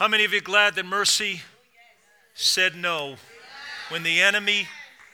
How 0.00 0.08
many 0.08 0.24
of 0.24 0.32
you 0.32 0.40
glad 0.40 0.76
that 0.76 0.86
mercy 0.86 1.42
said 2.32 2.74
no? 2.74 3.16
When 3.90 4.02
the 4.02 4.22
enemy 4.22 4.66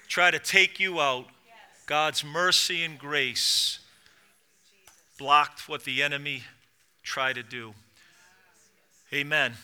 tried 0.06 0.30
to 0.30 0.38
take 0.38 0.78
you 0.78 1.00
out, 1.00 1.26
God's 1.86 2.22
mercy 2.22 2.85
and 2.85 2.96
grace 2.96 3.80
blocked 5.19 5.69
what 5.69 5.83
the 5.83 6.04
enemy 6.04 6.45
tried 7.03 7.33
to 7.33 7.43
do. 7.43 7.75
Amen. 9.12 9.54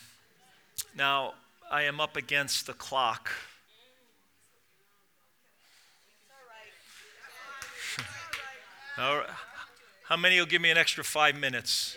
Now, 0.96 1.34
I 1.70 1.82
am 1.82 2.00
up 2.00 2.16
against 2.16 2.66
the 2.66 2.72
clock. 2.72 3.30
All 8.98 9.18
right. 9.18 9.28
How 10.08 10.16
many 10.16 10.40
will 10.40 10.46
give 10.46 10.60
me 10.60 10.72
an 10.72 10.78
extra 10.78 11.04
five 11.04 11.36
minutes? 11.36 11.96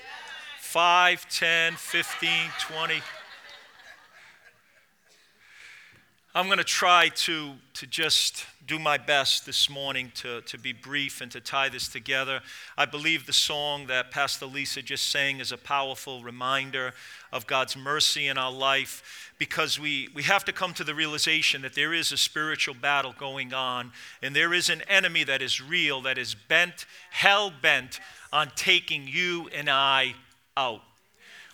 Five, 0.75 1.29
ten, 1.29 1.75
fifteen, 1.77 2.51
twenty. 2.59 3.01
I'm 6.35 6.47
going 6.47 6.57
to 6.57 6.65
try 6.65 7.07
to, 7.07 7.53
to 7.75 7.87
just 7.87 8.45
do 8.67 8.77
my 8.77 8.97
best 8.97 9.45
this 9.45 9.69
morning 9.69 10.11
to, 10.15 10.41
to 10.41 10.57
be 10.57 10.73
brief 10.73 11.21
and 11.21 11.31
to 11.31 11.39
tie 11.39 11.69
this 11.69 11.87
together. 11.87 12.41
I 12.77 12.83
believe 12.83 13.25
the 13.25 13.31
song 13.31 13.87
that 13.87 14.11
Pastor 14.11 14.47
Lisa 14.47 14.81
just 14.81 15.09
sang 15.09 15.39
is 15.39 15.53
a 15.53 15.57
powerful 15.57 16.21
reminder 16.21 16.91
of 17.31 17.47
God's 17.47 17.77
mercy 17.77 18.27
in 18.27 18.37
our 18.37 18.51
life 18.51 19.31
because 19.39 19.79
we, 19.79 20.09
we 20.13 20.23
have 20.23 20.43
to 20.43 20.51
come 20.51 20.73
to 20.73 20.83
the 20.83 20.93
realization 20.93 21.61
that 21.61 21.75
there 21.75 21.93
is 21.93 22.11
a 22.11 22.17
spiritual 22.17 22.75
battle 22.75 23.15
going 23.17 23.53
on 23.53 23.93
and 24.21 24.35
there 24.35 24.53
is 24.53 24.69
an 24.69 24.81
enemy 24.89 25.23
that 25.23 25.41
is 25.41 25.61
real, 25.61 26.01
that 26.01 26.17
is 26.17 26.35
bent, 26.35 26.85
hell 27.11 27.49
bent 27.61 28.01
on 28.33 28.51
taking 28.57 29.07
you 29.07 29.47
and 29.55 29.69
I 29.69 30.15
out. 30.57 30.83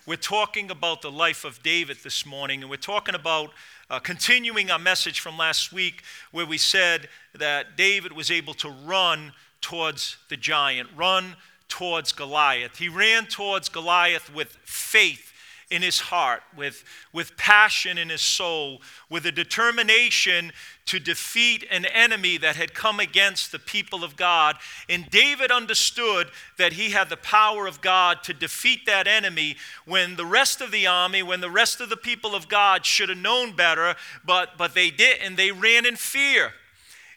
We're 0.05 0.15
talking 0.15 0.69
about 0.69 1.01
the 1.01 1.09
life 1.09 1.43
of 1.43 1.63
David 1.63 1.97
this 2.03 2.23
morning, 2.23 2.61
and 2.61 2.69
we're 2.69 2.75
talking 2.75 3.15
about 3.15 3.49
uh, 3.89 3.97
continuing 3.97 4.69
our 4.69 4.77
message 4.77 5.19
from 5.19 5.39
last 5.39 5.73
week, 5.73 6.03
where 6.31 6.45
we 6.45 6.59
said 6.59 7.09
that 7.33 7.75
David 7.75 8.11
was 8.11 8.29
able 8.29 8.53
to 8.53 8.69
run 8.69 9.33
towards 9.59 10.17
the 10.29 10.37
giant, 10.37 10.87
run 10.95 11.35
towards 11.67 12.11
Goliath. 12.11 12.77
He 12.77 12.89
ran 12.89 13.25
towards 13.25 13.69
Goliath 13.69 14.31
with 14.31 14.49
faith 14.65 15.30
in 15.71 15.81
his 15.81 15.99
heart, 15.99 16.43
with, 16.55 16.83
with 17.13 17.37
passion 17.37 17.97
in 17.97 18.09
his 18.09 18.21
soul, 18.21 18.81
with 19.09 19.25
a 19.25 19.31
determination 19.31 20.51
to 20.85 20.99
defeat 20.99 21.65
an 21.71 21.85
enemy 21.85 22.37
that 22.37 22.57
had 22.57 22.73
come 22.73 22.99
against 22.99 23.53
the 23.53 23.59
people 23.59 24.03
of 24.03 24.17
God. 24.17 24.57
And 24.89 25.09
David 25.09 25.49
understood 25.49 26.27
that 26.57 26.73
he 26.73 26.89
had 26.89 27.09
the 27.09 27.17
power 27.17 27.67
of 27.67 27.79
God 27.79 28.21
to 28.23 28.33
defeat 28.33 28.85
that 28.85 29.07
enemy 29.07 29.55
when 29.85 30.17
the 30.17 30.25
rest 30.25 30.59
of 30.59 30.71
the 30.71 30.85
army, 30.87 31.23
when 31.23 31.39
the 31.39 31.49
rest 31.49 31.79
of 31.79 31.87
the 31.89 31.97
people 31.97 32.35
of 32.35 32.49
God 32.49 32.85
should 32.85 33.07
have 33.07 33.17
known 33.17 33.55
better, 33.55 33.95
but, 34.25 34.57
but 34.57 34.73
they 34.73 34.91
didn't. 34.91 35.37
They 35.37 35.51
ran 35.51 35.85
in 35.85 35.95
fear. 35.95 36.51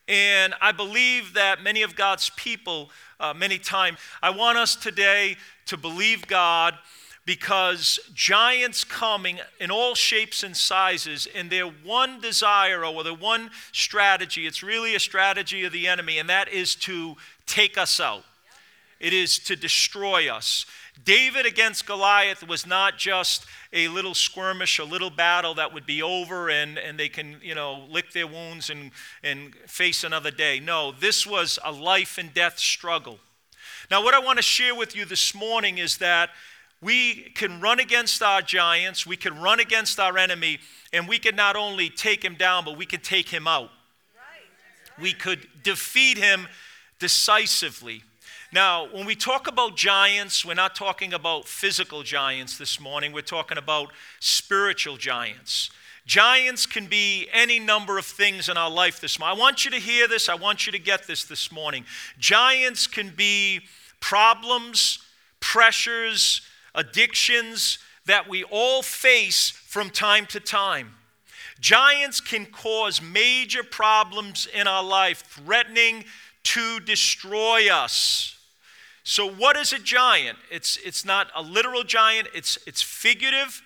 And 0.07 0.55
I 0.61 0.71
believe 0.71 1.35
that 1.35 1.63
many 1.63 1.83
of 1.83 1.97
God's 1.97 2.31
people, 2.37 2.91
uh, 3.19 3.35
many 3.35 3.59
times, 3.59 3.99
I 4.23 4.31
want 4.31 4.59
us 4.59 4.77
today 4.77 5.37
to 5.67 5.77
believe 5.77 6.29
God 6.29 6.75
because 7.27 7.99
giants 8.15 8.85
coming 8.85 9.41
in 9.59 9.71
all 9.71 9.95
shapes 9.95 10.43
and 10.43 10.57
sizes, 10.57 11.27
and 11.35 11.51
their 11.51 11.67
one 11.67 12.21
desire 12.21 12.85
or 12.85 13.03
their 13.03 13.15
one 13.15 13.51
strategy, 13.73 14.47
it's 14.47 14.63
really 14.63 14.95
a 14.95 15.01
strategy 15.01 15.65
of 15.65 15.73
the 15.73 15.89
enemy, 15.89 16.19
and 16.19 16.29
that 16.29 16.49
is 16.49 16.75
to 16.75 17.17
take 17.47 17.79
us 17.79 17.99
out. 18.01 18.25
It 19.01 19.13
is 19.13 19.39
to 19.41 19.57
destroy 19.57 20.31
us. 20.31 20.67
David 21.03 21.45
against 21.45 21.87
Goliath 21.87 22.47
was 22.47 22.67
not 22.67 22.99
just 22.99 23.47
a 23.73 23.89
little 23.89 24.15
skirmish, 24.15 24.79
a 24.79 24.85
little 24.85 25.11
battle 25.11 25.55
that 25.55 25.75
would 25.75 25.85
be 25.85 26.03
over 26.03 26.49
and, 26.49 26.79
and 26.79 26.99
they 26.99 27.09
can, 27.09 27.41
you 27.43 27.55
know, 27.55 27.85
lick 27.91 28.13
their 28.13 28.27
wounds 28.27 28.71
and, 28.71 28.93
and 29.23 29.55
face 29.67 30.05
another 30.05 30.31
day. 30.31 30.61
No, 30.61 30.93
this 30.93 31.27
was 31.27 31.59
a 31.65 31.73
life 31.73 32.17
and 32.17 32.33
death 32.33 32.59
struggle. 32.59 33.19
Now, 33.91 34.03
what 34.03 34.15
I 34.15 34.21
want 34.21 34.39
to 34.39 34.43
share 34.43 34.75
with 34.75 34.95
you 34.97 35.05
this 35.05 35.35
morning 35.35 35.79
is 35.79 35.99
that 35.99 36.31
we 36.85 37.15
can 37.35 37.63
run 37.63 37.81
against 37.81 38.23
our 38.23 38.43
giants, 38.43 39.07
we 39.07 39.17
can 39.17 39.41
run 39.41 39.59
against 39.59 39.99
our 39.99 40.19
enemy, 40.19 40.59
and 40.93 41.09
we 41.09 41.19
can 41.19 41.35
not 41.35 41.57
only 41.57 41.89
take 41.89 42.23
him 42.23 42.35
down, 42.35 42.63
but 42.63 42.77
we 42.77 42.85
can 42.85 43.01
take 43.01 43.31
him 43.31 43.49
out. 43.49 43.71
We 45.01 45.15
could 45.15 45.49
defeat 45.63 46.19
him 46.19 46.47
decisively. 46.99 48.03
Now, 48.53 48.87
when 48.93 49.07
we 49.07 49.17
talk 49.17 49.47
about 49.49 49.77
giants, 49.77 50.45
we're 50.45 50.53
not 50.53 50.75
talking 50.75 51.15
about 51.15 51.49
physical 51.49 52.03
giants 52.03 52.59
this 52.59 52.79
morning, 52.79 53.13
we're 53.13 53.23
talking 53.23 53.57
about 53.57 53.91
spiritual 54.21 54.99
giants. 54.99 55.71
Giants 56.05 56.67
can 56.67 56.87
be 56.87 57.29
any 57.33 57.59
number 57.59 57.97
of 57.97 58.05
things 58.05 58.51
in 58.51 58.59
our 58.59 58.71
life 58.71 59.01
this 59.01 59.19
morning. 59.19 59.39
I 59.39 59.41
want 59.41 59.65
you 59.65 59.71
to 59.71 59.79
hear 59.79 60.07
this, 60.07 60.29
I 60.29 60.35
want 60.35 60.67
you 60.67 60.73
to 60.73 60.79
get 60.79 61.07
this 61.07 61.25
this 61.25 61.51
morning. 61.51 61.87
Giants 62.19 62.87
can 62.87 63.09
be 63.09 63.63
problems, 64.01 64.99
pressures, 65.41 66.43
addictions 66.75 67.79
that 68.07 68.29
we 68.29 68.45
all 68.45 68.83
face 68.83 69.51
from 69.51 69.91
time 69.91 70.27
to 70.27 70.41
time. 70.41 70.95
Giants 71.61 72.21
can 72.21 72.47
cause 72.47 73.01
major 73.01 73.63
problems 73.63 74.47
in 74.53 74.67
our 74.67 74.85
life, 74.85 75.23
threatening 75.23 76.05
to 76.43 76.81
destroy 76.81 77.73
us. 77.73 78.37
So, 79.03 79.31
what 79.31 79.57
is 79.57 79.73
a 79.73 79.79
giant? 79.79 80.39
It's, 80.51 80.79
it's 80.85 81.05
not 81.05 81.29
a 81.35 81.43
literal 81.43 81.85
giant, 81.85 82.29
it's, 82.35 82.59
it's 82.67 82.83
figurative. 82.83 83.63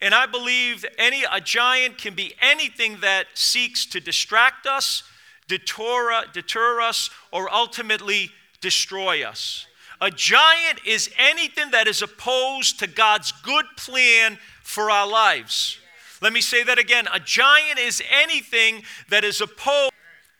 And 0.00 0.14
I 0.14 0.26
believe 0.26 0.84
any, 0.98 1.24
a 1.30 1.40
giant 1.40 1.98
can 1.98 2.14
be 2.14 2.34
anything 2.40 2.98
that 3.00 3.26
seeks 3.34 3.86
to 3.86 4.00
distract 4.00 4.66
us, 4.66 5.02
deter, 5.48 6.24
deter 6.32 6.80
us, 6.80 7.10
or 7.32 7.52
ultimately 7.52 8.30
destroy 8.60 9.22
us. 9.22 9.66
A 10.00 10.10
giant 10.10 10.80
is 10.84 11.10
anything 11.18 11.70
that 11.70 11.86
is 11.86 12.02
opposed 12.02 12.78
to 12.80 12.86
God's 12.86 13.32
good 13.32 13.66
plan 13.76 14.38
for 14.62 14.90
our 14.90 15.08
lives. 15.08 15.78
Let 16.20 16.32
me 16.32 16.40
say 16.40 16.62
that 16.64 16.78
again. 16.78 17.06
A 17.12 17.20
giant 17.20 17.78
is 17.78 18.02
anything 18.10 18.82
that 19.08 19.24
is 19.24 19.40
opposed. 19.40 19.92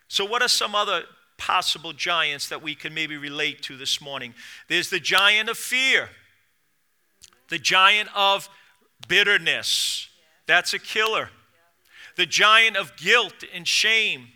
So, 0.08 0.24
what 0.24 0.42
are 0.42 0.48
some 0.48 0.74
other 0.74 1.04
possible 1.36 1.92
giants 1.92 2.48
that 2.48 2.62
we 2.62 2.74
can 2.74 2.94
maybe 2.94 3.16
relate 3.16 3.62
to 3.62 3.76
this 3.76 4.00
morning? 4.00 4.34
There's 4.68 4.90
the 4.90 5.00
giant 5.00 5.48
of 5.48 5.58
fear, 5.58 6.08
the 7.48 7.58
giant 7.58 8.08
of 8.14 8.48
bitterness. 9.08 10.08
That's 10.46 10.74
a 10.74 10.78
killer. 10.78 11.30
The 12.16 12.26
giant 12.26 12.76
of 12.76 12.96
guilt 12.96 13.44
and 13.52 13.66
shame, 13.66 14.28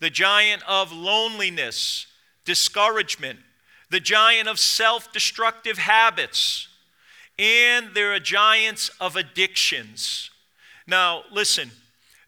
the 0.00 0.10
giant 0.10 0.62
of 0.68 0.92
loneliness, 0.92 2.06
discouragement, 2.44 3.40
the 3.96 4.00
giant 4.00 4.46
of 4.46 4.58
self 4.58 5.10
destructive 5.10 5.78
habits, 5.78 6.68
and 7.38 7.94
there 7.94 8.12
are 8.12 8.20
giants 8.20 8.90
of 9.00 9.16
addictions. 9.16 10.30
Now, 10.86 11.22
listen, 11.32 11.70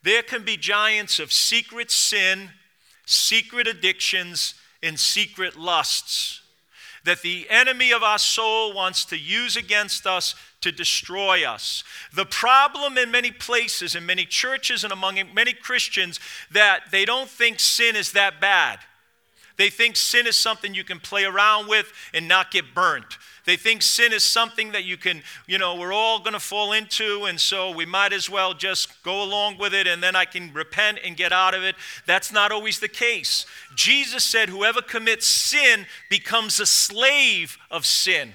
there 0.03 0.23
can 0.23 0.47
be 0.47 0.57
giants 0.57 1.19
of 1.19 1.31
secret 1.31 1.91
sin, 1.91 2.53
secret 3.05 3.67
addictions, 3.67 4.55
and 4.83 4.99
secret 4.99 5.59
lusts 5.59 6.41
that 7.05 7.21
the 7.21 7.47
enemy 7.51 7.93
of 7.93 8.03
our 8.03 8.19
soul 8.19 8.73
wants 8.73 9.05
to 9.05 9.19
use 9.19 9.55
against 9.55 10.07
us 10.07 10.35
to 10.63 10.73
destroy 10.73 11.47
us. 11.47 11.85
The 12.15 12.25
problem 12.25 12.97
in 12.97 13.11
many 13.11 13.31
places, 13.31 13.95
in 13.95 14.07
many 14.07 14.25
churches, 14.25 14.85
and 14.85 14.93
among 14.93 15.19
many 15.35 15.53
Christians, 15.53 16.19
that 16.51 16.91
they 16.91 17.05
don't 17.05 17.29
think 17.29 17.61
sin 17.61 17.95
is 17.95 18.13
that 18.13 18.41
bad. 18.41 18.79
They 19.59 19.71
think 19.71 19.97
sin 19.97 20.27
is 20.27 20.37
something 20.37 20.73
you 20.73 20.85
can 20.85 21.01
play 21.01 21.25
around 21.25 21.69
with 21.69 21.93
and 22.15 22.29
not 22.29 22.51
get 22.53 22.75
burnt. 22.75 23.19
They 23.45 23.57
think 23.57 23.83
sin 23.83 24.13
is 24.13 24.23
something 24.23 24.73
that 24.73 24.85
you 24.85 24.97
can, 24.97 25.23
you 25.47 25.59
know, 25.59 25.75
we're 25.75 25.93
all 25.93 26.21
going 26.21 26.35
to 26.35 26.41
fall 26.41 26.73
into, 26.73 27.25
and 27.25 27.41
so 27.41 27.71
we 27.71 27.85
might 27.85 28.13
as 28.13 28.31
well 28.31 28.55
just 28.55 29.03
go 29.03 29.23
along 29.23 29.59
with 29.59 29.75
it 29.75 29.87
and 29.87 30.03
then 30.03 30.15
I 30.15 30.27
can 30.27 30.53
repent 30.53 30.99
and 31.05 31.17
get 31.17 31.33
out 31.33 31.55
of 31.55 31.63
it. 31.63 31.75
That's 32.07 32.31
not 32.31 32.53
always 32.53 32.79
the 32.79 32.89
case. 32.89 33.47
Jesus 33.75 34.23
said, 34.23 34.49
Whoever 34.49 34.81
commits 34.81 35.27
sin 35.27 35.87
becomes 36.09 36.61
a 36.61 36.67
slave 36.67 37.59
of 37.71 37.85
sin. 37.85 38.35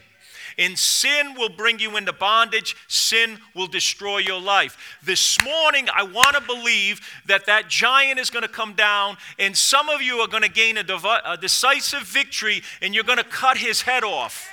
And 0.57 0.77
sin 0.77 1.35
will 1.35 1.50
bring 1.50 1.79
you 1.79 1.97
into 1.97 2.13
bondage. 2.13 2.75
Sin 2.88 3.38
will 3.55 3.67
destroy 3.67 4.19
your 4.19 4.41
life. 4.41 4.97
This 5.03 5.41
morning, 5.44 5.88
I 5.94 6.03
want 6.03 6.35
to 6.35 6.41
believe 6.41 7.01
that 7.25 7.45
that 7.45 7.67
giant 7.67 8.19
is 8.19 8.29
going 8.29 8.44
to 8.44 8.50
come 8.50 8.73
down, 8.73 9.17
and 9.39 9.55
some 9.55 9.89
of 9.89 10.01
you 10.01 10.17
are 10.17 10.27
going 10.27 10.44
to 10.44 10.50
gain 10.50 10.77
a, 10.77 10.83
a 11.25 11.38
decisive 11.38 12.03
victory, 12.03 12.61
and 12.81 12.94
you're 12.94 13.03
going 13.03 13.17
to 13.17 13.23
cut 13.23 13.57
his 13.57 13.81
head 13.81 14.03
off. 14.03 14.50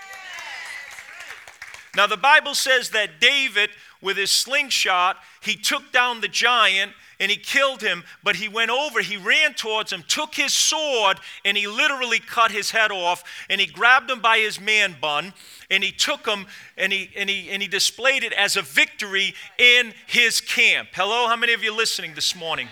Now, 1.97 2.07
the 2.07 2.17
Bible 2.17 2.55
says 2.55 2.91
that 2.91 3.21
David 3.21 3.71
with 4.01 4.17
his 4.17 4.31
slingshot. 4.31 5.17
He 5.41 5.55
took 5.55 5.93
down 5.93 6.21
the 6.21 6.29
giant 6.29 6.93
and 7.19 7.31
he 7.31 7.37
killed 7.37 7.83
him, 7.83 8.05
but 8.23 8.37
he 8.37 8.49
went 8.49 8.71
over, 8.71 9.03
he 9.03 9.19
ran 9.19 9.53
towards 9.53 9.93
him, 9.93 10.03
took 10.09 10.35
his 10.35 10.55
sword, 10.55 11.19
and 11.45 11.55
he 11.55 11.67
literally 11.67 12.19
cut 12.19 12.51
his 12.51 12.71
head 12.71 12.91
off. 12.91 13.23
And 13.51 13.61
he 13.61 13.67
grabbed 13.67 14.11
him 14.11 14.21
by 14.21 14.39
his 14.39 14.59
man 14.59 14.97
bun, 14.99 15.35
and 15.71 15.85
he 15.85 15.93
took 15.93 16.27
him 16.27 16.47
and 16.79 16.93
he, 16.93 17.11
and 17.15 17.29
he, 17.29 17.51
and 17.51 17.61
he 17.61 17.69
displayed 17.69 18.25
it 18.25 18.33
as 18.33 18.57
a 18.57 18.63
victory 18.63 19.35
in 19.59 19.93
his 20.07 20.41
camp. 20.41 20.89
Hello, 20.93 21.29
how 21.29 21.37
many 21.37 21.53
of 21.53 21.63
you 21.63 21.77
listening 21.77 22.15
this 22.15 22.35
morning? 22.35 22.69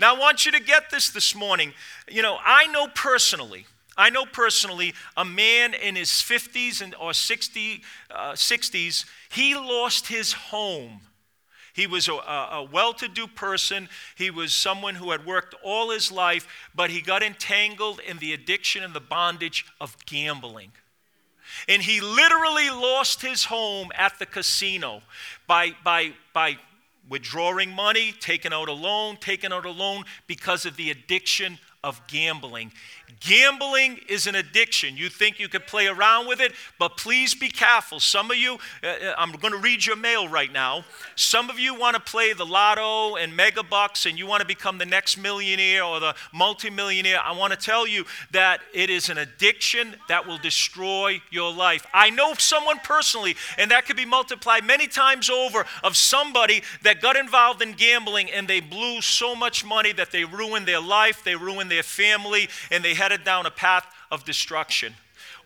Now, 0.00 0.16
I 0.16 0.18
want 0.18 0.44
you 0.44 0.52
to 0.52 0.60
get 0.60 0.90
this 0.90 1.10
this 1.10 1.34
morning. 1.34 1.72
You 2.10 2.22
know, 2.22 2.38
I 2.44 2.66
know 2.66 2.88
personally, 2.88 3.66
I 3.96 4.10
know 4.10 4.24
personally 4.24 4.94
a 5.16 5.24
man 5.24 5.74
in 5.74 5.96
his 5.96 6.10
50s 6.10 6.80
and, 6.80 6.94
or 6.94 7.12
60, 7.12 7.82
uh, 8.10 8.32
60s, 8.32 9.04
he 9.30 9.54
lost 9.54 10.08
his 10.08 10.32
home 10.32 11.00
he 11.72 11.86
was 11.86 12.08
a, 12.08 12.12
a 12.12 12.68
well 12.70 12.92
to 12.94 13.08
do 13.08 13.26
person. 13.26 13.88
He 14.14 14.30
was 14.30 14.54
someone 14.54 14.94
who 14.94 15.10
had 15.10 15.24
worked 15.24 15.54
all 15.62 15.90
his 15.90 16.12
life, 16.12 16.46
but 16.74 16.90
he 16.90 17.00
got 17.00 17.22
entangled 17.22 18.00
in 18.00 18.18
the 18.18 18.32
addiction 18.34 18.82
and 18.82 18.92
the 18.92 19.00
bondage 19.00 19.66
of 19.80 19.96
gambling. 20.04 20.72
And 21.68 21.82
he 21.82 22.00
literally 22.00 22.70
lost 22.70 23.22
his 23.22 23.44
home 23.44 23.90
at 23.94 24.18
the 24.18 24.26
casino 24.26 25.02
by, 25.46 25.72
by, 25.82 26.12
by 26.32 26.58
withdrawing 27.08 27.70
money, 27.70 28.12
taking 28.20 28.52
out 28.52 28.68
a 28.68 28.72
loan, 28.72 29.16
taking 29.20 29.52
out 29.52 29.66
a 29.66 29.70
loan 29.70 30.04
because 30.26 30.66
of 30.66 30.76
the 30.76 30.90
addiction 30.90 31.58
of 31.84 32.00
gambling. 32.06 32.70
Gambling 33.18 33.98
is 34.08 34.28
an 34.28 34.36
addiction. 34.36 34.96
You 34.96 35.08
think 35.08 35.40
you 35.40 35.48
could 35.48 35.66
play 35.66 35.88
around 35.88 36.28
with 36.28 36.40
it, 36.40 36.52
but 36.78 36.96
please 36.96 37.34
be 37.34 37.48
careful. 37.48 37.98
Some 37.98 38.30
of 38.30 38.36
you, 38.36 38.58
uh, 38.84 38.86
uh 38.86 39.14
I'm 39.18 39.32
going 39.32 39.52
to 39.52 39.58
read 39.58 39.84
your 39.84 39.96
mail 39.96 40.28
right 40.28 40.52
now. 40.52 40.84
Some 41.16 41.50
of 41.50 41.58
you 41.58 41.74
want 41.74 41.96
to 41.96 42.00
play 42.00 42.32
the 42.34 42.46
lotto 42.46 43.16
and 43.16 43.34
mega 43.36 43.64
bucks 43.64 44.06
and 44.06 44.16
you 44.16 44.28
want 44.28 44.42
to 44.42 44.46
become 44.46 44.78
the 44.78 44.86
next 44.86 45.16
millionaire 45.18 45.82
or 45.82 45.98
the 45.98 46.14
multimillionaire. 46.32 47.20
I 47.20 47.32
want 47.32 47.52
to 47.52 47.58
tell 47.58 47.84
you 47.86 48.04
that 48.30 48.60
it 48.72 48.88
is 48.88 49.08
an 49.08 49.18
addiction 49.18 49.96
that 50.08 50.24
will 50.24 50.38
destroy 50.38 51.20
your 51.30 51.52
life. 51.52 51.84
I 51.92 52.10
know 52.10 52.34
someone 52.34 52.78
personally, 52.84 53.34
and 53.58 53.72
that 53.72 53.86
could 53.86 53.96
be 53.96 54.06
multiplied 54.06 54.64
many 54.64 54.86
times 54.86 55.28
over, 55.28 55.66
of 55.82 55.96
somebody 55.96 56.62
that 56.82 57.00
got 57.00 57.16
involved 57.16 57.60
in 57.60 57.72
gambling 57.72 58.30
and 58.30 58.46
they 58.46 58.60
blew 58.60 59.00
so 59.00 59.34
much 59.34 59.64
money 59.64 59.92
that 59.92 60.12
they 60.12 60.24
ruined 60.24 60.66
their 60.66 60.80
life, 60.80 61.24
they 61.24 61.34
ruined 61.34 61.71
their 61.72 61.82
family, 61.82 62.48
and 62.70 62.84
they 62.84 62.94
headed 62.94 63.24
down 63.24 63.46
a 63.46 63.50
path 63.50 63.86
of 64.10 64.24
destruction. 64.24 64.94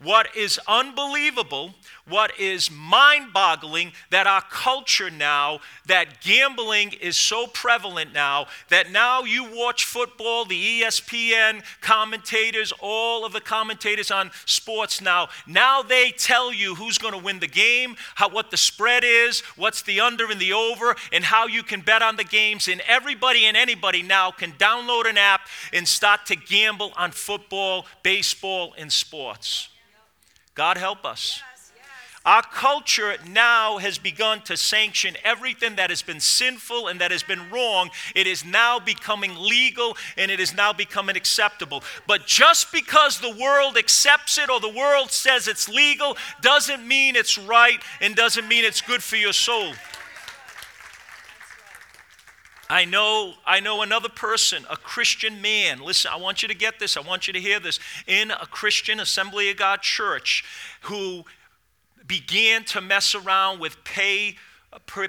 What 0.03 0.37
is 0.37 0.61
unbelievable, 0.69 1.75
what 2.09 2.39
is 2.39 2.71
mind 2.71 3.33
boggling, 3.33 3.93
that 4.11 4.27
our 4.27 4.43
culture 4.43 5.11
now, 5.11 5.61
that 5.87 6.21
gambling 6.21 6.93
is 6.93 7.17
so 7.17 7.47
prevalent 7.47 8.13
now, 8.13 8.47
that 8.69 8.93
now 8.93 9.25
you 9.25 9.45
watch 9.45 9.85
football, 9.85 10.45
the 10.45 10.83
ESPN 10.83 11.65
commentators, 11.81 12.73
all 12.79 13.25
of 13.25 13.33
the 13.33 13.41
commentators 13.41 14.11
on 14.11 14.31
sports 14.45 15.01
now, 15.01 15.29
now 15.47 15.83
they 15.83 16.11
tell 16.11 16.53
you 16.53 16.75
who's 16.75 16.99
going 16.99 17.15
to 17.15 17.25
win 17.25 17.41
the 17.41 17.49
game, 17.49 17.97
how, 18.17 18.29
what 18.29 18.51
the 18.51 18.57
spread 18.57 19.03
is, 19.05 19.41
what's 19.57 19.83
the 19.83 20.01
under 20.01 20.31
and 20.31 20.41
the 20.41 20.53
over, 20.53 20.95
and 21.13 21.25
how 21.25 21.47
you 21.47 21.63
can 21.63 21.81
bet 21.81 22.03
on 22.03 22.17
the 22.17 22.25
games. 22.25 22.69
And 22.69 22.83
everybody 22.87 23.47
and 23.47 23.57
anybody 23.57 24.03
now 24.03 24.31
can 24.31 24.53
download 24.53 25.09
an 25.09 25.17
app 25.19 25.49
and 25.73 25.89
start 25.89 26.27
to 26.27 26.37
gamble 26.37 26.93
on 26.97 27.11
football, 27.11 27.87
baseball, 28.03 28.75
and 28.77 28.93
sports. 28.93 29.71
God 30.57 30.79
help 30.79 31.05
us. 31.05 31.43
Our 32.25 32.43
culture 32.43 33.15
now 33.29 33.79
has 33.79 33.99
begun 33.99 34.41
to 34.43 34.57
sanction 34.57 35.17
everything 35.23 35.77
that 35.77 35.91
has 35.91 36.03
been 36.03 36.19
sinful 36.19 36.89
and 36.89 37.01
that 37.01 37.13
has 37.13 37.23
been 37.23 37.51
wrong. 37.51 37.91
It 38.17 38.27
is 38.27 38.45
now 38.45 38.81
becoming 38.81 39.37
legal 39.37 39.97
and 40.17 40.29
it 40.29 40.41
is 40.41 40.53
now 40.53 40.73
becoming 40.73 41.15
acceptable. 41.15 41.85
But 42.09 42.27
just 42.27 42.73
because 42.73 43.21
the 43.21 43.31
world 43.31 43.77
accepts 43.77 44.39
it 44.39 44.51
or 44.51 44.59
the 44.59 44.69
world 44.69 45.13
says 45.13 45.47
it's 45.47 45.69
legal 45.69 46.17
doesn't 46.41 46.85
mean 46.85 47.15
it's 47.15 47.39
right 47.39 47.81
and 48.01 48.17
doesn't 48.17 48.49
mean 48.49 48.65
it's 48.65 48.81
good 48.81 49.05
for 49.05 49.15
your 49.15 49.33
soul. 49.33 49.75
I 52.77 52.85
know, 52.85 53.33
I 53.47 53.61
know 53.61 53.81
another 53.81 54.11
person, 54.11 54.67
a 54.69 54.77
Christian 54.77 55.41
man. 55.41 55.81
Listen, 55.81 56.11
I 56.13 56.17
want 56.17 56.43
you 56.43 56.49
to 56.49 56.55
get 56.55 56.79
this. 56.79 56.99
I 56.99 57.01
want 57.01 57.27
you 57.27 57.33
to 57.33 57.41
hear 57.41 57.59
this. 57.59 57.81
In 58.07 58.31
a 58.31 58.45
Christian 58.45 59.01
Assembly 59.01 59.51
of 59.51 59.57
God 59.57 59.81
church, 59.81 60.45
who 60.83 61.25
began 62.07 62.65
to 62.65 62.83
mess 62.83 63.15
around 63.15 63.61
with 63.61 63.83
pay 63.83 64.37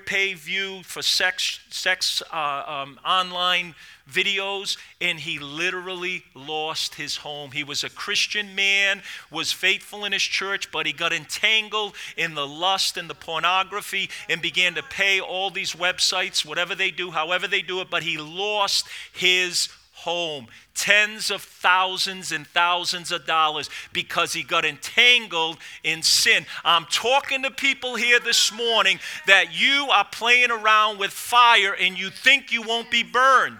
pay 0.06 0.34
view 0.34 0.82
for 0.84 1.02
sex, 1.02 1.60
sex 1.70 2.24
uh, 2.32 2.64
um, 2.68 3.00
online 3.06 3.76
videos, 4.10 4.78
and 5.02 5.20
he 5.20 5.40
literally 5.40 6.24
lost 6.34 6.96
his 6.96 7.18
home. 7.18 7.52
He 7.52 7.64
was 7.64 7.84
a 7.84 7.90
Christian 7.90 8.56
man, 8.56 9.02
was 9.30 9.52
faithful 9.52 10.06
in 10.06 10.14
his 10.14 10.24
church, 10.24 10.72
but 10.72 10.86
he 10.86 10.94
got 10.94 11.12
entangled 11.12 11.94
in 12.16 12.34
the 12.34 12.48
lust 12.48 12.98
and 12.98 13.10
the 13.10 13.16
pornography 13.16 14.10
and 14.30 14.42
began 14.42 14.76
to 14.76 14.84
pay 14.84 15.20
all 15.20 15.50
these 15.50 15.74
websites, 15.74 16.46
whatever 16.46 16.74
they 16.74 16.92
do, 16.92 17.12
however 17.12 17.48
they 17.48 17.62
do 17.62 17.82
it, 17.82 17.90
but 17.90 18.04
he 18.04 18.18
lost 18.18 18.88
his 19.14 19.70
home 20.08 20.48
tens 20.74 21.30
of 21.30 21.42
thousands 21.42 22.32
and 22.32 22.48
thousands 22.48 23.12
of 23.12 23.26
dollars 23.26 23.70
because 23.92 24.32
he 24.32 24.42
got 24.42 24.64
entangled 24.64 25.58
in 25.84 26.02
sin. 26.02 26.46
I'm 26.64 26.86
talking 26.86 27.44
to 27.44 27.52
people 27.52 27.96
here 27.96 28.18
this 28.22 28.54
morning 28.54 29.00
that 29.26 29.48
you 29.60 29.90
are 29.92 30.08
playing 30.10 30.50
around 30.50 30.98
with 30.98 31.12
fire 31.12 31.76
and 31.78 32.00
you 32.00 32.10
think 32.10 32.54
you 32.54 32.62
won't 32.62 32.90
be 32.90 33.04
burned. 33.04 33.60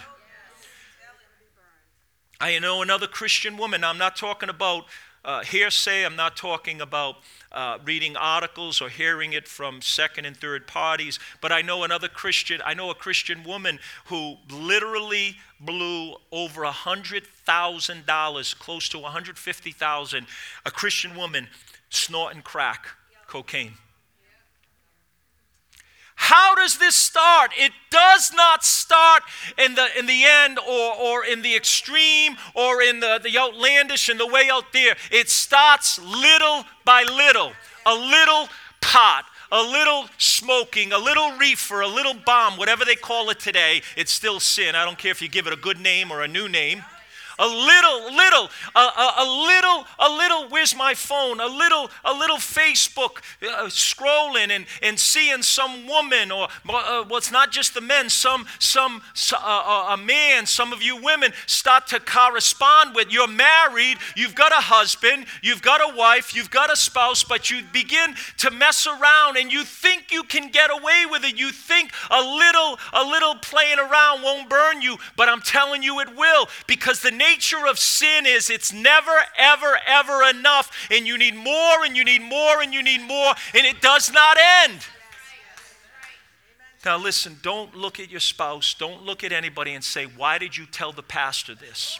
I 2.40 2.58
know 2.60 2.82
another 2.82 3.08
Christian 3.08 3.58
woman. 3.58 3.84
I'm 3.84 3.98
not 3.98 4.16
talking 4.16 4.48
about 4.48 4.86
uh, 5.28 5.42
hearsay, 5.42 6.06
I'm 6.06 6.16
not 6.16 6.38
talking 6.38 6.80
about 6.80 7.18
uh, 7.52 7.80
reading 7.84 8.16
articles 8.16 8.82
or 8.82 8.88
hearing 8.88 9.34
it 9.34 9.46
from 9.46 9.82
second 9.82 10.24
and 10.26 10.36
third 10.36 10.66
parties. 10.68 11.20
But 11.42 11.52
I 11.52 11.62
know 11.62 11.84
another 11.84 12.08
Christian, 12.08 12.62
I 12.66 12.74
know 12.74 12.90
a 12.90 12.96
Christian 12.96 13.44
woman 13.44 13.80
who 14.06 14.38
literally 14.50 15.36
blew 15.60 16.16
over 16.32 16.64
a 16.64 16.72
$100,000, 16.72 18.60
close 18.60 18.90
to 18.90 19.00
150,000, 19.00 20.28
a 20.66 20.72
Christian 20.72 21.16
woman 21.16 21.50
snorting 21.90 22.42
crack 22.42 22.88
cocaine. 23.28 23.74
How 26.20 26.56
does 26.56 26.80
this 26.80 26.96
start? 26.96 27.52
It 27.56 27.72
does 27.92 28.34
not 28.34 28.66
start 28.66 29.22
in 29.58 29.76
the, 29.76 29.88
in 29.98 30.08
the 30.08 30.24
end 30.26 30.58
or, 30.60 30.96
or 30.96 31.24
in 31.24 31.44
the 31.44 31.56
extreme 31.56 32.38
or 32.56 32.82
in 32.82 33.00
the, 33.00 33.20
the 33.24 33.38
outlandish 33.38 34.10
and 34.10 34.20
the 34.20 34.26
way 34.26 34.50
out 34.52 34.74
there. 34.74 34.96
It 35.12 35.30
starts 35.30 36.00
little 36.00 36.66
by 36.84 37.04
little, 37.04 37.54
a 37.86 37.94
little 37.94 38.50
pot, 38.82 39.26
a 39.52 39.62
little 39.62 40.08
smoking, 40.18 40.92
a 40.92 40.98
little 40.98 41.38
reefer, 41.38 41.82
a 41.82 41.88
little 41.88 42.16
bomb, 42.16 42.58
whatever 42.58 42.84
they 42.84 42.96
call 42.96 43.30
it 43.30 43.40
today. 43.40 43.84
It's 43.96 44.12
still 44.12 44.40
sin. 44.40 44.74
I 44.74 44.86
don't 44.86 44.98
care 44.98 45.12
if 45.12 45.22
you 45.22 45.30
give 45.30 45.46
it 45.46 45.54
a 45.54 45.58
good 45.58 45.80
name 45.80 46.12
or 46.12 46.24
a 46.24 46.28
new 46.28 46.50
name 46.50 46.84
a 47.40 47.48
little, 47.48 48.16
little, 48.16 48.50
a, 48.76 48.80
a, 48.80 49.14
a, 49.20 49.26
little, 49.26 49.86
a 50.00 50.10
little, 50.10 50.50
where's 50.50 50.76
my 50.76 50.94
phone? 50.94 51.40
A 51.40 51.46
little, 51.46 51.90
a 52.04 52.14
little 52.14 52.38
Facebook 52.38 53.22
uh, 53.44 53.66
scrolling 53.68 54.50
and, 54.50 54.66
and 54.82 55.00
seeing 55.00 55.42
some 55.44 55.88
woman 55.88 56.32
or, 56.32 56.48
uh, 56.70 57.04
well, 57.08 57.18
it's 57.18 57.32
not 57.32 57.52
just 57.52 57.74
the 57.74 57.82
men, 57.82 58.10
some, 58.10 58.46
some, 58.60 59.02
uh, 59.34 59.38
uh, 59.38 59.94
a 59.94 59.98
man, 59.98 60.46
some 60.46 60.74
of 60.74 60.82
you 60.82 60.98
women 60.98 61.32
start 61.46 61.88
to 61.88 62.00
correspond 62.00 62.96
with. 62.96 63.12
You're 63.12 63.28
married, 63.28 63.98
you've 64.16 64.36
got 64.36 64.52
a 64.52 64.62
husband, 64.62 65.26
you've 65.42 65.62
got 65.62 65.82
a 65.82 65.96
wife, 65.96 66.36
you've 66.36 66.52
got 66.52 66.72
a 66.72 66.76
spouse, 66.76 67.24
but 67.24 67.50
you 67.50 67.62
begin 67.72 68.16
to 68.38 68.52
mess 68.52 68.88
around 68.88 69.38
and 69.38 69.52
you 69.52 69.64
think 69.64 70.12
you 70.12 70.24
can 70.24 70.50
get 70.50 70.72
away 70.72 71.06
with 71.10 71.24
it. 71.24 71.38
You 71.38 71.52
think 71.52 71.92
a 72.10 72.22
little, 72.22 72.80
a 72.94 73.04
little 73.04 73.36
playing 73.36 73.80
around 73.80 74.24
won't 74.24 74.50
burn 74.50 74.82
you, 74.82 74.98
but 75.16 75.30
I'm 75.30 75.42
telling 75.42 75.84
you 75.84 76.00
it 76.00 76.16
will 76.16 76.48
because 76.66 77.02
the 77.02 77.12
nature 77.30 77.68
of 77.68 77.80
sin 77.80 78.26
is 78.26 78.50
it's 78.50 78.74
never, 78.74 79.12
ever, 79.38 79.78
ever 79.86 80.24
enough. 80.24 80.88
And 80.92 81.08
you 81.08 81.18
need 81.18 81.36
more, 81.36 81.84
and 81.84 81.96
you 81.96 82.04
need 82.04 82.22
more, 82.22 82.62
and 82.62 82.74
you 82.74 82.84
need 82.84 83.02
more, 83.02 83.34
and 83.54 83.66
it 83.66 83.82
does 83.82 84.12
not 84.12 84.38
end. 84.64 84.80
Now, 86.86 86.98
listen, 86.98 87.38
don't 87.42 87.76
look 87.76 88.00
at 88.00 88.10
your 88.10 88.20
spouse, 88.20 88.74
don't 88.74 89.04
look 89.04 89.24
at 89.24 89.32
anybody 89.32 89.74
and 89.74 89.84
say, 89.84 90.06
Why 90.06 90.38
did 90.38 90.56
you 90.56 90.66
tell 90.66 90.94
the 90.94 91.04
pastor 91.04 91.56
this? 91.56 92.00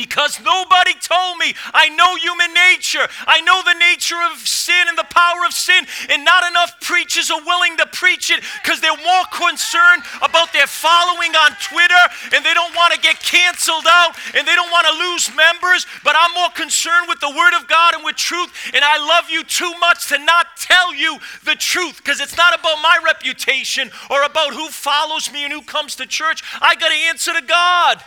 Because 0.00 0.40
nobody 0.40 0.94
told 0.96 1.36
me. 1.36 1.52
I 1.76 1.92
know 1.92 2.16
human 2.16 2.56
nature. 2.56 3.04
I 3.28 3.44
know 3.44 3.60
the 3.60 3.76
nature 3.76 4.16
of 4.32 4.40
sin 4.40 4.88
and 4.88 4.96
the 4.96 5.04
power 5.12 5.44
of 5.44 5.52
sin, 5.52 5.84
and 6.08 6.24
not 6.24 6.48
enough 6.48 6.80
preachers 6.80 7.30
are 7.30 7.44
willing 7.44 7.76
to 7.76 7.86
preach 7.92 8.30
it 8.30 8.40
because 8.62 8.80
they're 8.80 8.96
more 8.96 9.26
concerned 9.28 10.02
about 10.22 10.56
their 10.56 10.66
following 10.66 11.36
on 11.36 11.52
Twitter 11.60 12.04
and 12.32 12.40
they 12.40 12.54
don't 12.54 12.74
want 12.74 12.94
to 12.94 13.00
get 13.00 13.20
canceled 13.20 13.84
out 13.86 14.16
and 14.32 14.48
they 14.48 14.54
don't 14.56 14.72
want 14.72 14.88
to 14.88 14.94
lose 15.04 15.28
members. 15.36 15.84
But 16.02 16.16
I'm 16.16 16.32
more 16.32 16.50
concerned 16.56 17.04
with 17.06 17.20
the 17.20 17.28
Word 17.28 17.52
of 17.60 17.68
God 17.68 17.94
and 17.94 18.02
with 18.02 18.16
truth, 18.16 18.48
and 18.72 18.80
I 18.80 18.96
love 18.96 19.28
you 19.28 19.44
too 19.44 19.72
much 19.80 20.08
to 20.08 20.18
not 20.18 20.56
tell 20.56 20.94
you 20.94 21.18
the 21.44 21.56
truth 21.56 21.98
because 21.98 22.20
it's 22.20 22.36
not 22.36 22.58
about 22.58 22.80
my 22.80 22.96
reputation 23.04 23.90
or 24.08 24.24
about 24.24 24.54
who 24.54 24.68
follows 24.72 25.30
me 25.30 25.44
and 25.44 25.52
who 25.52 25.60
comes 25.60 25.96
to 25.96 26.06
church. 26.06 26.42
I 26.60 26.74
got 26.74 26.88
to 26.88 27.00
answer 27.12 27.34
to 27.34 27.42
God. 27.44 28.00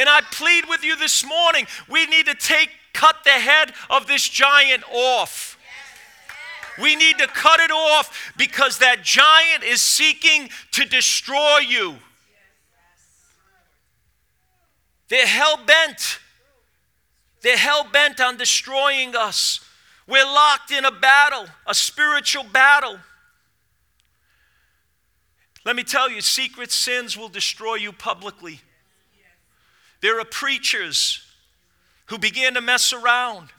And 0.00 0.08
I 0.08 0.22
plead 0.32 0.64
with 0.66 0.82
you 0.82 0.96
this 0.96 1.26
morning, 1.26 1.66
we 1.86 2.06
need 2.06 2.24
to 2.24 2.34
take 2.34 2.70
cut 2.94 3.16
the 3.22 3.32
head 3.32 3.74
of 3.90 4.06
this 4.06 4.26
giant 4.26 4.82
off. 4.90 5.58
We 6.80 6.96
need 6.96 7.18
to 7.18 7.26
cut 7.26 7.60
it 7.60 7.70
off 7.70 8.32
because 8.38 8.78
that 8.78 9.02
giant 9.02 9.62
is 9.62 9.82
seeking 9.82 10.48
to 10.72 10.86
destroy 10.86 11.58
you. 11.58 11.96
They're 15.08 15.26
hell 15.26 15.60
bent. 15.66 16.18
They're 17.42 17.58
hell 17.58 17.86
bent 17.92 18.22
on 18.22 18.38
destroying 18.38 19.14
us. 19.14 19.60
We're 20.06 20.24
locked 20.24 20.70
in 20.70 20.86
a 20.86 20.90
battle, 20.90 21.44
a 21.66 21.74
spiritual 21.74 22.44
battle. 22.44 22.98
Let 25.66 25.76
me 25.76 25.84
tell 25.84 26.10
you, 26.10 26.22
secret 26.22 26.72
sins 26.72 27.18
will 27.18 27.28
destroy 27.28 27.74
you 27.74 27.92
publicly. 27.92 28.62
There 30.00 30.20
are 30.20 30.24
preachers 30.24 31.24
who 32.06 32.18
began 32.18 32.54
to 32.54 32.60
mess 32.60 32.92
around. 32.92 33.50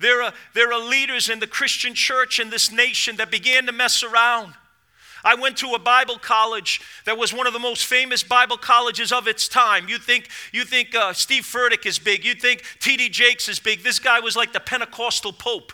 There 0.00 0.22
are, 0.22 0.32
there 0.54 0.72
are 0.72 0.80
leaders 0.80 1.28
in 1.28 1.40
the 1.40 1.46
Christian 1.46 1.94
church 1.94 2.40
in 2.40 2.50
this 2.50 2.72
nation 2.72 3.16
that 3.16 3.30
began 3.30 3.66
to 3.66 3.72
mess 3.72 4.02
around. 4.02 4.54
I 5.24 5.36
went 5.36 5.56
to 5.58 5.68
a 5.74 5.78
Bible 5.78 6.18
college 6.18 6.80
that 7.04 7.16
was 7.16 7.32
one 7.32 7.46
of 7.46 7.52
the 7.52 7.60
most 7.60 7.86
famous 7.86 8.24
Bible 8.24 8.56
colleges 8.56 9.12
of 9.12 9.28
its 9.28 9.46
time. 9.46 9.88
You 9.88 9.98
think, 9.98 10.28
you 10.52 10.64
think 10.64 10.94
uh, 10.96 11.12
Steve 11.12 11.44
Furtick 11.44 11.86
is 11.86 11.98
big. 11.98 12.24
You 12.24 12.34
think 12.34 12.64
T.D. 12.80 13.08
Jakes 13.10 13.48
is 13.48 13.60
big. 13.60 13.84
This 13.84 14.00
guy 14.00 14.18
was 14.18 14.34
like 14.34 14.52
the 14.52 14.60
Pentecostal 14.60 15.32
Pope. 15.32 15.72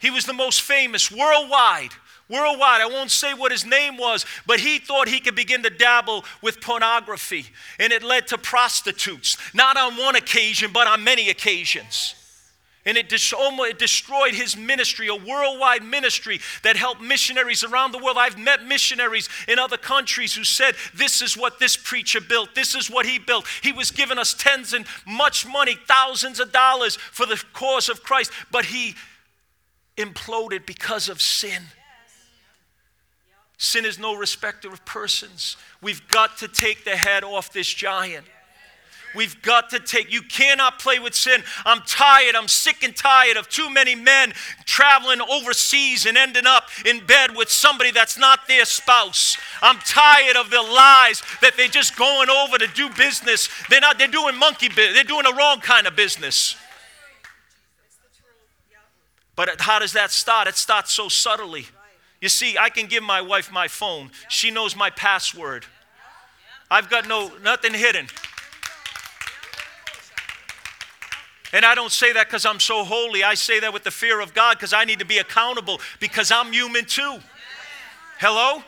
He 0.00 0.10
was 0.10 0.24
the 0.24 0.32
most 0.32 0.62
famous 0.62 1.10
worldwide 1.10 1.90
worldwide. 2.30 2.80
I 2.80 2.86
won't 2.86 3.10
say 3.10 3.34
what 3.34 3.52
his 3.52 3.66
name 3.66 3.96
was, 3.96 4.24
but 4.46 4.60
he 4.60 4.78
thought 4.78 5.08
he 5.08 5.20
could 5.20 5.34
begin 5.34 5.62
to 5.64 5.70
dabble 5.70 6.24
with 6.40 6.60
pornography. 6.60 7.46
And 7.78 7.92
it 7.92 8.02
led 8.02 8.28
to 8.28 8.38
prostitutes, 8.38 9.36
not 9.52 9.76
on 9.76 9.96
one 9.96 10.16
occasion, 10.16 10.70
but 10.72 10.86
on 10.86 11.04
many 11.04 11.28
occasions. 11.28 12.14
And 12.86 12.96
it, 12.96 13.10
destroyed 13.10 14.34
his 14.34 14.56
ministry, 14.56 15.08
a 15.08 15.14
worldwide 15.14 15.84
ministry 15.84 16.40
that 16.62 16.76
helped 16.76 17.02
missionaries 17.02 17.62
around 17.62 17.92
the 17.92 17.98
world. 17.98 18.16
I've 18.18 18.38
met 18.38 18.64
missionaries 18.64 19.28
in 19.46 19.58
other 19.58 19.76
countries 19.76 20.34
who 20.34 20.44
said, 20.44 20.74
This 20.94 21.20
is 21.20 21.36
what 21.36 21.58
this 21.58 21.76
preacher 21.76 22.22
built. 22.22 22.54
This 22.54 22.74
is 22.74 22.90
what 22.90 23.04
he 23.04 23.18
built. 23.18 23.46
He 23.62 23.70
was 23.70 23.90
giving 23.90 24.16
us 24.16 24.32
tens 24.32 24.72
and 24.72 24.86
much 25.06 25.46
money, 25.46 25.76
thousands 25.86 26.40
of 26.40 26.52
dollars 26.52 26.96
for 26.96 27.26
the 27.26 27.42
cause 27.52 27.90
of 27.90 28.02
Christ, 28.02 28.32
but 28.50 28.66
he 28.66 28.94
imploded 29.98 30.64
because 30.64 31.10
of 31.10 31.20
sin. 31.20 31.62
Sin 33.60 33.84
is 33.84 33.98
no 33.98 34.14
respecter 34.16 34.72
of 34.72 34.82
persons. 34.86 35.58
We've 35.82 36.08
got 36.08 36.38
to 36.38 36.48
take 36.48 36.86
the 36.86 36.96
head 36.96 37.22
off 37.22 37.52
this 37.52 37.68
giant. 37.68 38.24
We've 39.14 39.40
got 39.42 39.68
to 39.70 39.78
take, 39.78 40.10
you 40.10 40.22
cannot 40.22 40.78
play 40.78 40.98
with 40.98 41.14
sin. 41.14 41.42
I'm 41.66 41.82
tired, 41.82 42.36
I'm 42.36 42.48
sick 42.48 42.82
and 42.82 42.96
tired 42.96 43.36
of 43.36 43.50
too 43.50 43.68
many 43.68 43.94
men 43.94 44.32
traveling 44.64 45.20
overseas 45.20 46.06
and 46.06 46.16
ending 46.16 46.46
up 46.46 46.70
in 46.86 47.04
bed 47.04 47.36
with 47.36 47.50
somebody 47.50 47.90
that's 47.90 48.16
not 48.16 48.48
their 48.48 48.64
spouse. 48.64 49.36
I'm 49.60 49.76
tired 49.80 50.36
of 50.36 50.48
the 50.48 50.62
lies 50.62 51.22
that 51.42 51.52
they're 51.58 51.68
just 51.68 51.98
going 51.98 52.30
over 52.30 52.56
to 52.56 52.66
do 52.68 52.88
business. 52.88 53.50
They're 53.68 53.82
not, 53.82 53.98
they're 53.98 54.08
doing 54.08 54.38
monkey 54.38 54.68
business, 54.68 54.94
they're 54.94 55.04
doing 55.04 55.24
the 55.24 55.34
wrong 55.34 55.60
kind 55.60 55.86
of 55.86 55.94
business. 55.94 56.56
But 59.36 59.60
how 59.60 59.80
does 59.80 59.92
that 59.92 60.12
start? 60.12 60.48
It 60.48 60.54
starts 60.54 60.94
so 60.94 61.10
subtly. 61.10 61.66
You 62.20 62.28
see, 62.28 62.58
I 62.58 62.68
can 62.68 62.86
give 62.86 63.02
my 63.02 63.20
wife 63.20 63.50
my 63.50 63.68
phone. 63.68 64.10
She 64.28 64.50
knows 64.50 64.76
my 64.76 64.90
password. 64.90 65.64
I've 66.70 66.90
got 66.90 67.08
no 67.08 67.32
nothing 67.42 67.74
hidden. 67.74 68.06
And 71.52 71.64
I 71.64 71.74
don't 71.74 71.90
say 71.90 72.12
that 72.12 72.28
because 72.28 72.46
I'm 72.46 72.60
so 72.60 72.84
holy. 72.84 73.24
I 73.24 73.34
say 73.34 73.58
that 73.60 73.72
with 73.72 73.82
the 73.82 73.90
fear 73.90 74.20
of 74.20 74.34
God 74.34 74.56
because 74.56 74.72
I 74.72 74.84
need 74.84 75.00
to 75.00 75.04
be 75.04 75.18
accountable 75.18 75.80
because 75.98 76.30
I'm 76.30 76.52
human 76.52 76.84
too. 76.84 77.18
Hello? 78.20 78.62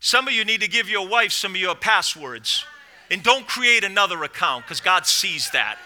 Some 0.00 0.26
of 0.26 0.34
you 0.34 0.44
need 0.44 0.60
to 0.62 0.68
give 0.68 0.88
your 0.88 1.06
wife 1.06 1.32
some 1.32 1.54
of 1.54 1.60
your 1.60 1.74
passwords. 1.74 2.64
And 3.10 3.22
don't 3.22 3.46
create 3.46 3.84
another 3.84 4.24
account 4.24 4.64
because 4.64 4.80
God 4.80 5.06
sees 5.06 5.50
that. 5.50 5.78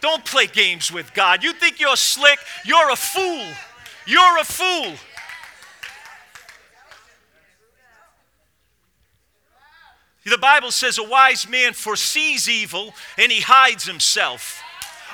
Don't 0.00 0.24
play 0.24 0.46
games 0.46 0.92
with 0.92 1.12
God. 1.12 1.42
You 1.42 1.52
think 1.52 1.80
you're 1.80 1.96
slick, 1.96 2.38
you're 2.64 2.90
a 2.90 2.96
fool. 2.96 3.46
You're 4.08 4.38
a 4.38 4.44
fool. 4.44 4.94
The 10.24 10.38
Bible 10.38 10.70
says 10.70 10.96
a 10.96 11.04
wise 11.04 11.46
man 11.46 11.74
foresees 11.74 12.48
evil 12.48 12.94
and 13.18 13.30
he 13.30 13.42
hides 13.42 13.84
himself. 13.84 14.62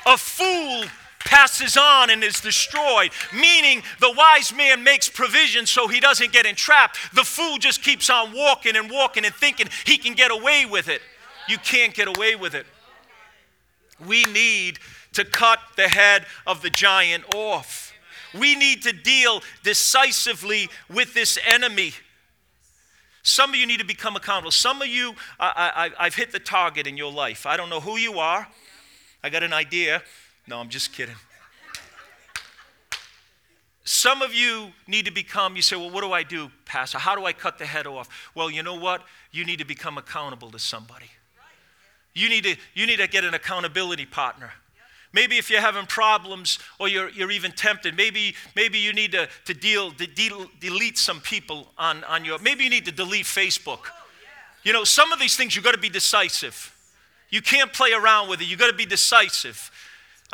A 0.06 0.16
fool 0.16 0.84
passes 1.18 1.76
on 1.76 2.08
and 2.08 2.22
is 2.22 2.40
destroyed, 2.40 3.10
meaning 3.32 3.82
the 3.98 4.14
wise 4.16 4.54
man 4.54 4.84
makes 4.84 5.08
provision 5.08 5.66
so 5.66 5.88
he 5.88 5.98
doesn't 5.98 6.30
get 6.30 6.46
entrapped. 6.46 6.96
The 7.14 7.24
fool 7.24 7.58
just 7.58 7.82
keeps 7.82 8.08
on 8.08 8.32
walking 8.32 8.76
and 8.76 8.88
walking 8.88 9.24
and 9.24 9.34
thinking 9.34 9.70
he 9.84 9.98
can 9.98 10.14
get 10.14 10.30
away 10.30 10.66
with 10.66 10.88
it. 10.88 11.02
You 11.48 11.58
can't 11.58 11.94
get 11.94 12.06
away 12.06 12.36
with 12.36 12.54
it. 12.54 12.66
We 14.06 14.24
need 14.26 14.78
to 15.14 15.24
cut 15.24 15.58
the 15.74 15.88
head 15.88 16.26
of 16.46 16.62
the 16.62 16.70
giant 16.70 17.34
off. 17.34 17.93
We 18.38 18.56
need 18.56 18.82
to 18.82 18.92
deal 18.92 19.42
decisively 19.62 20.68
with 20.88 21.14
this 21.14 21.38
enemy. 21.46 21.92
Some 23.22 23.50
of 23.50 23.56
you 23.56 23.66
need 23.66 23.78
to 23.78 23.86
become 23.86 24.16
accountable. 24.16 24.50
Some 24.50 24.82
of 24.82 24.88
you, 24.88 25.14
I, 25.40 25.90
I've 25.98 26.14
hit 26.14 26.32
the 26.32 26.38
target 26.38 26.86
in 26.86 26.96
your 26.96 27.12
life. 27.12 27.46
I 27.46 27.56
don't 27.56 27.70
know 27.70 27.80
who 27.80 27.96
you 27.96 28.18
are. 28.18 28.46
I 29.22 29.30
got 29.30 29.42
an 29.42 29.52
idea. 29.52 30.02
No, 30.46 30.58
I'm 30.58 30.68
just 30.68 30.92
kidding. 30.92 31.14
Some 33.84 34.22
of 34.22 34.34
you 34.34 34.72
need 34.86 35.04
to 35.04 35.10
become, 35.10 35.56
you 35.56 35.62
say, 35.62 35.76
well, 35.76 35.90
what 35.90 36.02
do 36.02 36.12
I 36.12 36.22
do, 36.22 36.50
Pastor? 36.64 36.98
How 36.98 37.14
do 37.14 37.24
I 37.24 37.32
cut 37.32 37.58
the 37.58 37.66
head 37.66 37.86
off? 37.86 38.08
Well, 38.34 38.50
you 38.50 38.62
know 38.62 38.74
what? 38.74 39.02
You 39.30 39.44
need 39.44 39.58
to 39.58 39.64
become 39.64 39.98
accountable 39.98 40.50
to 40.50 40.58
somebody. 40.58 41.10
You 42.14 42.28
need 42.28 42.44
to, 42.44 42.56
you 42.74 42.86
need 42.86 42.98
to 42.98 43.06
get 43.06 43.24
an 43.24 43.34
accountability 43.34 44.06
partner. 44.06 44.52
Maybe 45.14 45.38
if 45.38 45.48
you're 45.48 45.60
having 45.60 45.86
problems 45.86 46.58
or 46.80 46.88
you're, 46.88 47.08
you're 47.10 47.30
even 47.30 47.52
tempted, 47.52 47.96
maybe, 47.96 48.34
maybe 48.56 48.78
you 48.78 48.92
need 48.92 49.12
to, 49.12 49.28
to 49.44 49.54
deal, 49.54 49.92
to 49.92 50.06
de- 50.08 50.50
delete 50.58 50.98
some 50.98 51.20
people 51.20 51.68
on, 51.78 52.02
on 52.04 52.24
your, 52.24 52.40
maybe 52.40 52.64
you 52.64 52.70
need 52.70 52.84
to 52.86 52.92
delete 52.92 53.24
Facebook. 53.24 53.86
You 54.64 54.72
know, 54.72 54.82
some 54.82 55.12
of 55.12 55.20
these 55.20 55.36
things 55.36 55.54
you've 55.54 55.64
got 55.64 55.74
to 55.74 55.80
be 55.80 55.88
decisive. 55.88 56.74
You 57.30 57.42
can't 57.42 57.72
play 57.72 57.92
around 57.92 58.28
with 58.28 58.40
it. 58.40 58.48
You've 58.48 58.58
got 58.58 58.70
to 58.70 58.76
be 58.76 58.86
decisive. 58.86 59.70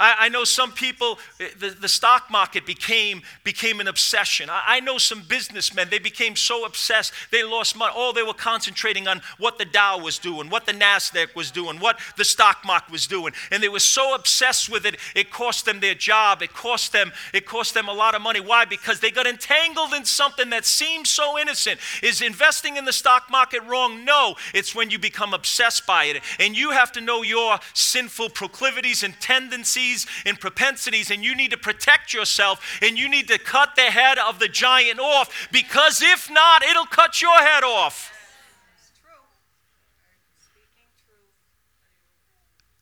I, 0.00 0.16
I 0.18 0.28
know 0.30 0.44
some 0.44 0.72
people, 0.72 1.18
eh, 1.38 1.48
the, 1.58 1.70
the 1.70 1.88
stock 1.88 2.30
market 2.30 2.66
became, 2.66 3.22
became 3.44 3.78
an 3.80 3.86
obsession. 3.86 4.50
I, 4.50 4.62
I 4.66 4.80
know 4.80 4.98
some 4.98 5.22
businessmen, 5.28 5.88
they 5.90 5.98
became 5.98 6.34
so 6.34 6.64
obsessed, 6.64 7.12
they 7.30 7.44
lost 7.44 7.76
money. 7.76 7.92
Oh, 7.94 8.12
they 8.12 8.22
were 8.22 8.34
concentrating 8.34 9.06
on 9.06 9.20
what 9.38 9.58
the 9.58 9.66
Dow 9.66 9.98
was 9.98 10.18
doing, 10.18 10.48
what 10.48 10.66
the 10.66 10.72
NASDAQ 10.72 11.36
was 11.36 11.50
doing, 11.50 11.78
what 11.78 12.00
the 12.16 12.24
stock 12.24 12.64
market 12.64 12.90
was 12.90 13.06
doing. 13.06 13.34
And 13.52 13.62
they 13.62 13.68
were 13.68 13.78
so 13.78 14.14
obsessed 14.14 14.68
with 14.70 14.86
it, 14.86 14.96
it 15.14 15.30
cost 15.30 15.66
them 15.66 15.80
their 15.80 15.94
job. 15.94 16.42
It 16.42 16.54
cost 16.54 16.92
them, 16.92 17.12
it 17.34 17.44
cost 17.44 17.74
them 17.74 17.88
a 17.88 17.92
lot 17.92 18.14
of 18.14 18.22
money. 18.22 18.40
Why? 18.40 18.64
Because 18.64 19.00
they 19.00 19.10
got 19.10 19.26
entangled 19.26 19.92
in 19.92 20.06
something 20.06 20.50
that 20.50 20.64
seems 20.64 21.10
so 21.10 21.38
innocent. 21.38 21.78
Is 22.02 22.22
investing 22.22 22.76
in 22.78 22.86
the 22.86 22.92
stock 22.92 23.30
market 23.30 23.62
wrong? 23.64 24.04
No. 24.04 24.36
It's 24.54 24.74
when 24.74 24.90
you 24.90 24.98
become 24.98 25.34
obsessed 25.34 25.86
by 25.86 26.04
it. 26.04 26.22
And 26.38 26.56
you 26.56 26.70
have 26.70 26.90
to 26.92 27.00
know 27.00 27.22
your 27.22 27.58
sinful 27.74 28.30
proclivities 28.30 29.02
and 29.02 29.18
tendencies 29.20 29.89
and 30.26 30.38
propensities, 30.38 31.10
and 31.10 31.24
you 31.24 31.34
need 31.34 31.50
to 31.50 31.56
protect 31.56 32.14
yourself 32.14 32.80
and 32.82 32.98
you 32.98 33.08
need 33.08 33.28
to 33.28 33.38
cut 33.38 33.76
the 33.76 33.82
head 33.82 34.18
of 34.18 34.38
the 34.38 34.48
giant 34.48 34.98
off 34.98 35.48
because 35.52 36.02
if 36.02 36.30
not, 36.30 36.62
it'll 36.62 36.86
cut 36.86 37.20
your 37.22 37.36
head 37.38 37.64
off. 37.64 38.12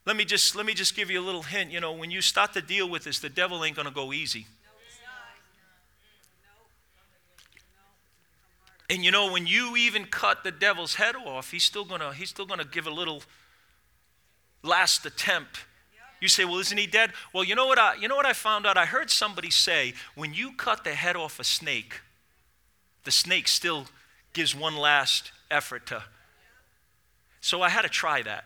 Let 0.06 0.16
me 0.16 0.24
just 0.24 0.56
let 0.56 0.64
me 0.64 0.72
just 0.72 0.96
give 0.96 1.10
you 1.10 1.20
a 1.20 1.26
little 1.26 1.42
hint. 1.42 1.70
You 1.70 1.80
know, 1.80 1.92
when 1.92 2.10
you 2.10 2.22
start 2.22 2.54
to 2.54 2.62
deal 2.62 2.88
with 2.88 3.04
this, 3.04 3.18
the 3.18 3.28
devil 3.28 3.62
ain't 3.62 3.76
gonna 3.76 3.90
go 3.90 4.12
easy. 4.12 4.46
And 8.90 9.04
you 9.04 9.10
know, 9.10 9.30
when 9.30 9.46
you 9.46 9.76
even 9.76 10.06
cut 10.06 10.44
the 10.44 10.50
devil's 10.50 10.94
head 10.94 11.14
off, 11.14 11.50
he's 11.50 11.64
still 11.64 11.84
gonna, 11.84 12.14
he's 12.14 12.30
still 12.30 12.46
gonna 12.46 12.64
give 12.64 12.86
a 12.86 12.90
little 12.90 13.22
last 14.62 15.04
attempt. 15.04 15.66
You 16.20 16.28
say, 16.28 16.44
well, 16.44 16.58
isn't 16.58 16.76
he 16.76 16.86
dead? 16.86 17.12
Well, 17.32 17.44
you 17.44 17.54
know 17.54 17.66
what 17.66 17.78
I, 17.78 17.94
you 17.94 18.08
know 18.08 18.16
what 18.16 18.26
I 18.26 18.32
found 18.32 18.66
out? 18.66 18.76
I 18.76 18.86
heard 18.86 19.10
somebody 19.10 19.50
say, 19.50 19.94
when 20.14 20.34
you 20.34 20.52
cut 20.52 20.84
the 20.84 20.94
head 20.94 21.16
off 21.16 21.38
a 21.38 21.44
snake, 21.44 22.00
the 23.04 23.10
snake 23.10 23.46
still 23.46 23.86
gives 24.32 24.54
one 24.54 24.76
last 24.76 25.30
effort 25.50 25.86
to. 25.86 26.02
So 27.40 27.62
I 27.62 27.68
had 27.68 27.82
to 27.82 27.88
try 27.88 28.22
that. 28.22 28.44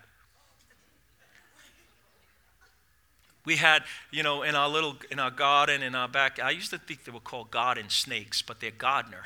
We 3.45 3.57
had, 3.57 3.83
you 4.11 4.23
know, 4.23 4.43
in 4.43 4.55
our 4.55 4.69
little, 4.69 4.97
in 5.11 5.19
our 5.19 5.31
garden, 5.31 5.83
in 5.83 5.95
our 5.95 6.09
back, 6.09 6.39
I 6.39 6.51
used 6.51 6.71
to 6.71 6.79
think 6.79 7.05
they 7.05 7.11
were 7.11 7.21
called 7.21 7.51
garden 7.51 7.89
snakes, 7.89 8.41
but 8.41 8.61
they're 8.61 8.71
Gardner. 8.71 9.25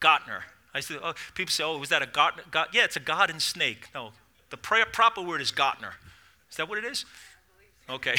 Gartner. 0.00 0.42
I 0.74 0.78
used 0.78 0.88
to, 0.88 1.06
oh, 1.06 1.14
people 1.34 1.52
say, 1.52 1.62
oh, 1.62 1.78
was 1.78 1.90
that 1.90 2.02
a 2.02 2.06
Gartner? 2.06 2.42
God? 2.50 2.68
Yeah, 2.72 2.84
it's 2.84 2.96
a 2.96 3.00
garden 3.00 3.38
snake. 3.38 3.88
No, 3.94 4.10
the 4.50 4.56
proper 4.56 5.22
word 5.22 5.40
is 5.40 5.52
Gartner. 5.52 5.94
Is 6.56 6.58
that 6.58 6.70
what 6.70 6.78
it 6.78 6.86
is? 6.86 7.04
Okay. 7.90 8.14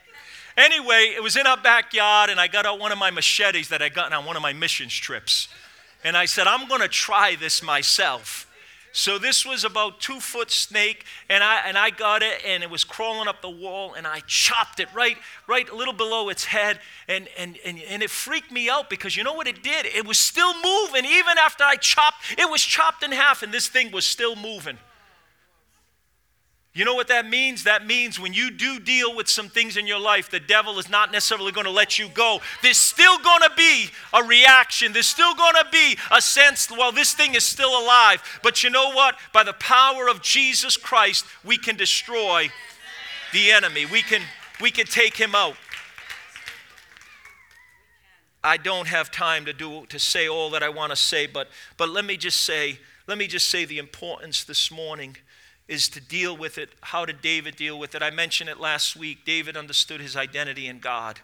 anyway, 0.56 1.12
it 1.14 1.22
was 1.22 1.36
in 1.36 1.46
our 1.46 1.56
backyard, 1.56 2.30
and 2.30 2.40
I 2.40 2.48
got 2.48 2.66
out 2.66 2.80
one 2.80 2.90
of 2.90 2.98
my 2.98 3.12
machetes 3.12 3.68
that 3.68 3.80
I 3.80 3.90
got 3.90 4.12
on 4.12 4.24
one 4.24 4.34
of 4.34 4.42
my 4.42 4.52
missions 4.52 4.92
trips. 4.92 5.46
And 6.02 6.16
I 6.16 6.24
said, 6.24 6.48
I'm 6.48 6.66
going 6.66 6.80
to 6.80 6.88
try 6.88 7.36
this 7.36 7.62
myself. 7.62 8.50
So 8.90 9.20
this 9.20 9.46
was 9.46 9.62
about 9.62 10.00
two 10.00 10.18
foot 10.18 10.50
snake, 10.50 11.04
and 11.30 11.44
I 11.44 11.60
and 11.68 11.78
I 11.78 11.90
got 11.90 12.24
it, 12.24 12.44
and 12.44 12.64
it 12.64 12.70
was 12.70 12.82
crawling 12.82 13.28
up 13.28 13.40
the 13.40 13.50
wall, 13.50 13.94
and 13.94 14.04
I 14.04 14.20
chopped 14.26 14.80
it 14.80 14.88
right, 14.92 15.16
right 15.46 15.68
a 15.68 15.76
little 15.76 15.94
below 15.94 16.28
its 16.28 16.46
head, 16.46 16.80
and 17.06 17.28
and 17.38 17.56
and, 17.64 17.80
and 17.88 18.02
it 18.02 18.10
freaked 18.10 18.50
me 18.50 18.68
out 18.68 18.90
because 18.90 19.16
you 19.16 19.22
know 19.22 19.34
what 19.34 19.46
it 19.46 19.62
did? 19.62 19.86
It 19.86 20.04
was 20.04 20.18
still 20.18 20.54
moving 20.54 21.04
even 21.04 21.38
after 21.38 21.62
I 21.62 21.76
chopped. 21.76 22.36
It 22.36 22.50
was 22.50 22.62
chopped 22.62 23.04
in 23.04 23.12
half, 23.12 23.44
and 23.44 23.54
this 23.54 23.68
thing 23.68 23.92
was 23.92 24.04
still 24.04 24.34
moving. 24.34 24.78
You 26.76 26.84
know 26.84 26.92
what 26.92 27.08
that 27.08 27.26
means? 27.26 27.64
That 27.64 27.86
means 27.86 28.20
when 28.20 28.34
you 28.34 28.50
do 28.50 28.78
deal 28.78 29.16
with 29.16 29.30
some 29.30 29.48
things 29.48 29.78
in 29.78 29.86
your 29.86 29.98
life, 29.98 30.30
the 30.30 30.38
devil 30.38 30.78
is 30.78 30.90
not 30.90 31.10
necessarily 31.10 31.50
going 31.50 31.64
to 31.64 31.70
let 31.70 31.98
you 31.98 32.10
go. 32.10 32.42
There's 32.62 32.76
still 32.76 33.16
going 33.16 33.40
to 33.40 33.50
be 33.56 33.86
a 34.12 34.22
reaction. 34.22 34.92
There's 34.92 35.06
still 35.06 35.34
going 35.34 35.54
to 35.54 35.64
be 35.72 35.96
a 36.12 36.20
sense, 36.20 36.70
well, 36.70 36.92
this 36.92 37.14
thing 37.14 37.34
is 37.34 37.44
still 37.44 37.70
alive. 37.82 38.22
But 38.42 38.62
you 38.62 38.68
know 38.68 38.90
what? 38.90 39.14
By 39.32 39.42
the 39.42 39.54
power 39.54 40.06
of 40.06 40.20
Jesus 40.20 40.76
Christ, 40.76 41.24
we 41.42 41.56
can 41.56 41.76
destroy 41.76 42.50
the 43.32 43.52
enemy. 43.52 43.86
We 43.86 44.02
can, 44.02 44.20
we 44.60 44.70
can 44.70 44.84
take 44.84 45.16
him 45.16 45.34
out. 45.34 45.56
I 48.44 48.58
don't 48.58 48.88
have 48.88 49.10
time 49.10 49.46
to 49.46 49.54
do 49.54 49.86
to 49.86 49.98
say 49.98 50.28
all 50.28 50.50
that 50.50 50.62
I 50.62 50.68
want 50.68 50.90
to 50.90 50.96
say, 50.96 51.26
but 51.26 51.48
but 51.78 51.88
let 51.88 52.04
me 52.04 52.18
just 52.18 52.42
say, 52.42 52.78
let 53.06 53.16
me 53.16 53.26
just 53.26 53.48
say 53.48 53.64
the 53.64 53.78
importance 53.78 54.44
this 54.44 54.70
morning 54.70 55.16
is 55.68 55.88
to 55.88 56.00
deal 56.00 56.36
with 56.36 56.58
it. 56.58 56.70
How 56.80 57.04
did 57.04 57.20
David 57.20 57.56
deal 57.56 57.78
with 57.78 57.94
it? 57.94 58.02
I 58.02 58.10
mentioned 58.10 58.48
it 58.48 58.60
last 58.60 58.96
week. 58.96 59.24
David 59.24 59.56
understood 59.56 60.00
his 60.00 60.16
identity 60.16 60.66
in 60.66 60.78
God, 60.78 61.20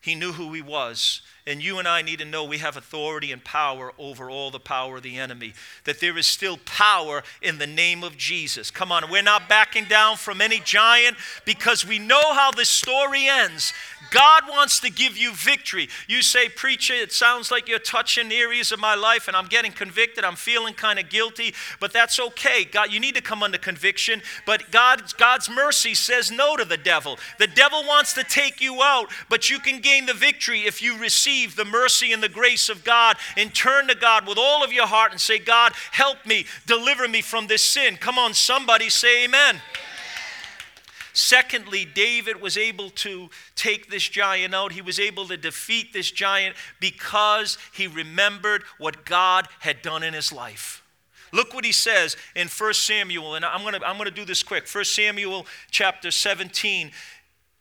he 0.00 0.14
knew 0.14 0.32
who 0.32 0.52
he 0.52 0.62
was. 0.62 1.22
And 1.46 1.62
you 1.62 1.78
and 1.78 1.88
I 1.88 2.02
need 2.02 2.18
to 2.18 2.24
know 2.24 2.44
we 2.44 2.58
have 2.58 2.76
authority 2.76 3.32
and 3.32 3.42
power 3.42 3.92
over 3.98 4.30
all 4.30 4.50
the 4.50 4.60
power 4.60 4.98
of 4.98 5.02
the 5.02 5.18
enemy. 5.18 5.54
That 5.84 6.00
there 6.00 6.16
is 6.18 6.26
still 6.26 6.58
power 6.58 7.22
in 7.40 7.58
the 7.58 7.66
name 7.66 8.04
of 8.04 8.16
Jesus. 8.16 8.70
Come 8.70 8.92
on, 8.92 9.10
we're 9.10 9.22
not 9.22 9.48
backing 9.48 9.84
down 9.84 10.16
from 10.16 10.40
any 10.40 10.60
giant 10.60 11.16
because 11.44 11.86
we 11.86 11.98
know 11.98 12.34
how 12.34 12.50
this 12.50 12.68
story 12.68 13.26
ends. 13.26 13.72
God 14.10 14.44
wants 14.48 14.80
to 14.80 14.90
give 14.90 15.16
you 15.16 15.32
victory. 15.32 15.88
You 16.08 16.22
say, 16.22 16.48
Preacher, 16.48 16.94
it 16.94 17.12
sounds 17.12 17.50
like 17.50 17.68
you're 17.68 17.78
touching 17.78 18.32
areas 18.32 18.72
of 18.72 18.80
my 18.80 18.94
life 18.94 19.28
and 19.28 19.36
I'm 19.36 19.46
getting 19.46 19.72
convicted. 19.72 20.24
I'm 20.24 20.36
feeling 20.36 20.74
kind 20.74 20.98
of 20.98 21.08
guilty, 21.08 21.54
but 21.78 21.92
that's 21.92 22.18
okay. 22.18 22.64
God, 22.64 22.92
you 22.92 23.00
need 23.00 23.14
to 23.14 23.20
come 23.20 23.42
under 23.42 23.58
conviction, 23.58 24.22
but 24.46 24.70
God, 24.70 25.02
God's 25.16 25.48
mercy 25.48 25.94
says 25.94 26.30
no 26.30 26.56
to 26.56 26.64
the 26.64 26.76
devil. 26.76 27.18
The 27.38 27.46
devil 27.46 27.84
wants 27.86 28.12
to 28.14 28.24
take 28.24 28.60
you 28.60 28.82
out, 28.82 29.10
but 29.28 29.48
you 29.48 29.58
can 29.58 29.80
gain 29.80 30.06
the 30.06 30.14
victory 30.14 30.60
if 30.60 30.82
you 30.82 30.98
receive 30.98 31.39
the 31.46 31.64
mercy 31.64 32.12
and 32.12 32.22
the 32.22 32.28
grace 32.28 32.68
of 32.68 32.84
God 32.84 33.16
and 33.36 33.54
turn 33.54 33.88
to 33.88 33.94
God 33.94 34.26
with 34.26 34.38
all 34.38 34.64
of 34.64 34.72
your 34.72 34.86
heart 34.86 35.12
and 35.12 35.20
say, 35.20 35.38
God, 35.38 35.72
help 35.92 36.24
me, 36.26 36.46
deliver 36.66 37.08
me 37.08 37.22
from 37.22 37.46
this 37.46 37.62
sin. 37.62 37.96
Come 37.96 38.18
on, 38.18 38.34
somebody 38.34 38.88
say 38.88 39.24
amen. 39.24 39.60
Secondly, 41.12 41.84
David 41.84 42.40
was 42.40 42.56
able 42.56 42.90
to 42.90 43.30
take 43.56 43.90
this 43.90 44.08
giant 44.08 44.54
out. 44.54 44.72
He 44.72 44.82
was 44.82 45.00
able 45.00 45.26
to 45.28 45.36
defeat 45.36 45.92
this 45.92 46.10
giant 46.10 46.56
because 46.78 47.58
he 47.72 47.86
remembered 47.86 48.62
what 48.78 49.04
God 49.04 49.48
had 49.60 49.82
done 49.82 50.02
in 50.02 50.14
his 50.14 50.32
life. 50.32 50.82
Look 51.32 51.54
what 51.54 51.64
he 51.64 51.72
says 51.72 52.16
in 52.34 52.48
1 52.48 52.74
Samuel, 52.74 53.34
and 53.34 53.44
I'm 53.44 53.62
going 53.62 53.74
to 53.74 53.86
I'm 53.86 53.96
going 53.96 54.08
to 54.08 54.14
do 54.14 54.24
this 54.24 54.42
quick. 54.42 54.68
1 54.68 54.84
Samuel 54.84 55.46
chapter 55.70 56.10
17. 56.10 56.90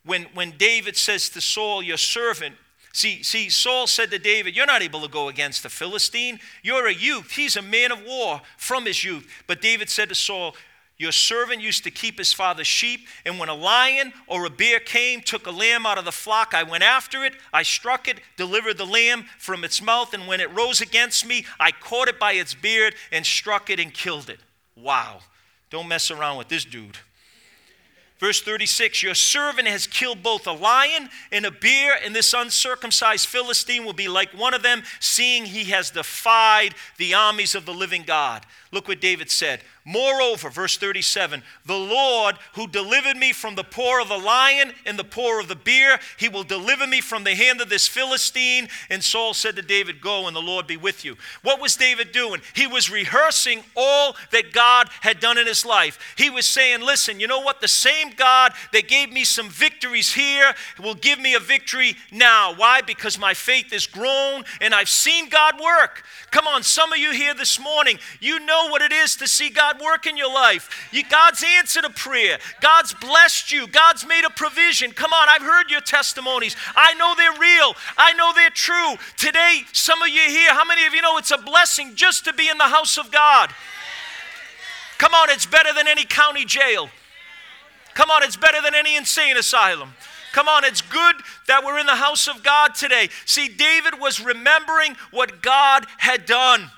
When, 0.06 0.24
when 0.34 0.52
David 0.52 0.96
says 0.96 1.30
to 1.30 1.42
Saul, 1.42 1.84
your 1.84 1.98
servant, 1.98 2.56
See, 3.00 3.24
see, 3.24 3.48
Saul 3.48 3.88
said 3.88 4.12
to 4.12 4.20
David, 4.20 4.58
You're 4.58 4.66
not 4.66 4.82
able 4.82 5.00
to 5.00 5.08
go 5.08 5.30
against 5.30 5.64
the 5.64 5.70
Philistine. 5.70 6.38
You're 6.62 6.88
a 6.88 6.94
youth. 6.94 7.32
He's 7.32 7.56
a 7.56 7.62
man 7.62 7.94
of 7.94 8.04
war 8.04 8.42
from 8.58 8.86
his 8.86 9.06
youth. 9.06 9.26
But 9.48 9.62
David 9.62 9.90
said 9.90 10.10
to 10.10 10.16
Saul, 10.16 10.54
your 10.98 11.14
servant 11.14 11.62
used 11.62 11.86
to 11.86 11.92
keep 11.92 12.18
his 12.18 12.34
father's 12.34 12.68
sheep, 12.68 13.08
and 13.26 13.40
when 13.40 13.48
a 13.48 13.54
lion 13.54 14.12
or 14.28 14.44
a 14.44 14.50
bear 14.50 14.82
came, 14.82 15.22
took 15.22 15.48
a 15.48 15.50
lamb 15.50 15.86
out 15.86 15.98
of 15.98 16.04
the 16.04 16.12
flock, 16.12 16.54
I 16.54 16.64
went 16.64 16.84
after 16.84 17.24
it, 17.24 17.36
I 17.54 17.64
struck 17.64 18.10
it, 18.10 18.20
delivered 18.36 18.78
the 18.78 18.86
lamb 18.86 19.24
from 19.38 19.64
its 19.64 19.82
mouth, 19.82 20.14
and 20.14 20.28
when 20.28 20.42
it 20.42 20.54
rose 20.54 20.82
against 20.82 21.26
me, 21.26 21.46
I 21.58 21.72
caught 21.72 22.10
it 22.10 22.20
by 22.20 22.34
its 22.34 22.54
beard 22.54 22.96
and 23.14 23.26
struck 23.26 23.70
it 23.70 23.80
and 23.80 23.94
killed 23.94 24.30
it. 24.30 24.42
Wow. 24.76 25.22
Don't 25.70 25.88
mess 25.88 26.12
around 26.12 26.36
with 26.38 26.50
this 26.50 26.66
dude. 26.66 26.98
Verse 28.20 28.42
36 28.42 29.02
Your 29.02 29.16
servant 29.16 29.68
has 29.68 29.88
killed 29.88 30.22
both 30.22 30.46
a 30.46 30.52
lion 30.52 31.10
and 31.32 31.46
a 31.46 31.52
bear, 31.52 31.96
and 32.04 32.16
this 32.16 32.34
uncircumcised 32.34 33.28
Philistine 33.28 33.86
will 33.86 33.94
be 33.94 34.08
like 34.08 34.32
one 34.32 34.54
of 34.54 34.62
them, 34.62 34.84
seeing 35.00 35.46
he 35.46 35.66
has 35.66 35.90
defied 35.92 36.76
the 36.98 37.14
armies 37.14 37.56
of 37.56 37.66
the 37.66 37.74
living 37.74 38.04
God. 38.04 38.46
Look 38.72 38.88
what 38.88 39.02
David 39.02 39.32
said 39.32 39.62
Moreover, 39.86 40.52
verse 40.52 40.78
37 40.78 41.42
the 41.66 41.76
Lord 41.76 42.36
who 42.54 42.68
delivered 42.68 43.18
me 43.18 43.34
from 43.34 43.56
the 43.56 43.64
paw 43.64 44.02
of 44.02 44.10
the 44.10 44.18
lion 44.18 44.74
and 44.86 45.00
the 45.00 45.04
paw 45.04 45.40
of 45.40 45.48
the 45.48 45.56
bear, 45.56 46.00
he 46.18 46.30
will 46.30 46.44
deliver 46.44 46.86
me 46.86 47.02
from 47.02 47.24
the 47.24 47.34
hand 47.34 47.60
of 47.60 47.70
this 47.70 47.88
Philistine. 47.88 48.68
And 48.90 49.04
Saul 49.04 49.34
said 49.34 49.56
to 49.56 49.62
David, 49.64 50.00
Go 50.00 50.28
and 50.28 50.36
the 50.36 50.42
Lord 50.42 50.68
be 50.68 50.78
with 50.78 51.04
you. 51.04 51.16
What 51.42 51.60
was 51.60 51.76
David 51.76 52.12
doing? 52.12 52.42
He 52.54 52.68
was 52.68 52.92
rehearsing 52.92 53.64
all 53.76 54.16
that 54.32 54.52
God 54.52 54.90
had 55.02 55.20
done 55.20 55.40
in 55.40 55.48
his 55.48 55.66
life. 55.66 56.14
He 56.16 56.30
was 56.30 56.46
saying, 56.46 56.82
Listen, 56.82 57.20
you 57.20 57.26
know 57.26 57.42
what? 57.42 57.62
The 57.62 57.68
same 57.68 58.12
God 58.12 58.54
that 58.74 58.88
gave 58.88 59.12
me 59.12 59.24
some 59.24 59.50
victories 59.50 60.14
here 60.14 60.54
will 60.84 60.96
give 60.96 61.20
me 61.20 61.34
a 61.34 61.40
victory 61.40 61.96
now. 62.12 62.54
Why? 62.54 62.82
Because 62.82 63.18
my 63.18 63.34
faith 63.34 63.74
is 63.74 63.88
grown 63.88 64.44
and 64.62 64.76
I've 64.76 64.90
seen 64.90 65.30
God 65.30 65.60
work. 65.60 66.04
Come 66.32 66.46
on, 66.46 66.62
some 66.62 66.94
of 66.94 67.00
you 67.00 67.12
here 67.12 67.34
this 67.34 67.60
morning, 67.60 67.98
you 68.20 68.40
know 68.46 68.59
what 68.68 68.82
it 68.82 68.92
is 68.92 69.16
to 69.18 69.28
see 69.28 69.50
God 69.50 69.80
work 69.80 70.06
in 70.06 70.18
your 70.18 70.34
life. 70.34 70.90
You, 70.92 71.04
God's 71.10 71.44
answered 71.58 71.86
a 71.86 71.90
prayer, 71.90 72.40
God's 72.62 72.94
blessed 72.94 73.52
you, 73.52 73.68
God's 73.68 74.06
made 74.06 74.26
a 74.26 74.30
provision. 74.30 74.92
Come 74.92 75.14
on, 75.14 75.28
I've 75.30 75.42
heard 75.42 75.72
your 75.72 75.82
testimonies. 75.82 76.56
I 76.76 76.94
know 76.96 77.14
they're 77.16 77.40
real, 77.40 77.76
I 77.98 78.14
know 78.14 78.32
they're 78.34 78.50
true. 78.50 78.96
Today, 79.18 79.62
some 79.72 80.02
of 80.02 80.10
you 80.10 80.22
here, 80.22 80.54
how 80.54 80.66
many 80.66 80.86
of 80.86 80.94
you 80.94 81.02
know 81.02 81.18
it's 81.18 81.32
a 81.32 81.38
blessing 81.38 81.96
just 81.96 82.26
to 82.26 82.34
be 82.34 82.50
in 82.50 82.58
the 82.58 82.66
house 82.66 82.98
of 82.98 83.12
God? 83.12 83.52
Come 84.98 85.14
on, 85.14 85.30
it's 85.30 85.46
better 85.46 85.74
than 85.74 85.88
any 85.88 86.04
county 86.04 86.44
jail. 86.44 86.90
Come 87.94 88.12
on, 88.12 88.24
it's 88.24 88.36
better 88.36 88.62
than 88.62 88.76
any 88.76 88.96
insane 88.96 89.38
asylum. 89.38 89.94
Come 90.32 90.48
on, 90.48 90.64
it's 90.64 90.82
good 90.82 91.16
that 91.48 91.64
we're 91.64 91.80
in 91.80 91.86
the 91.86 91.96
house 91.96 92.28
of 92.28 92.44
God 92.44 92.76
today. 92.76 93.10
See, 93.26 93.48
David 93.48 94.00
was 94.00 94.24
remembering 94.24 94.96
what 95.12 95.42
God 95.42 95.86
had 95.98 96.26
done. 96.26 96.70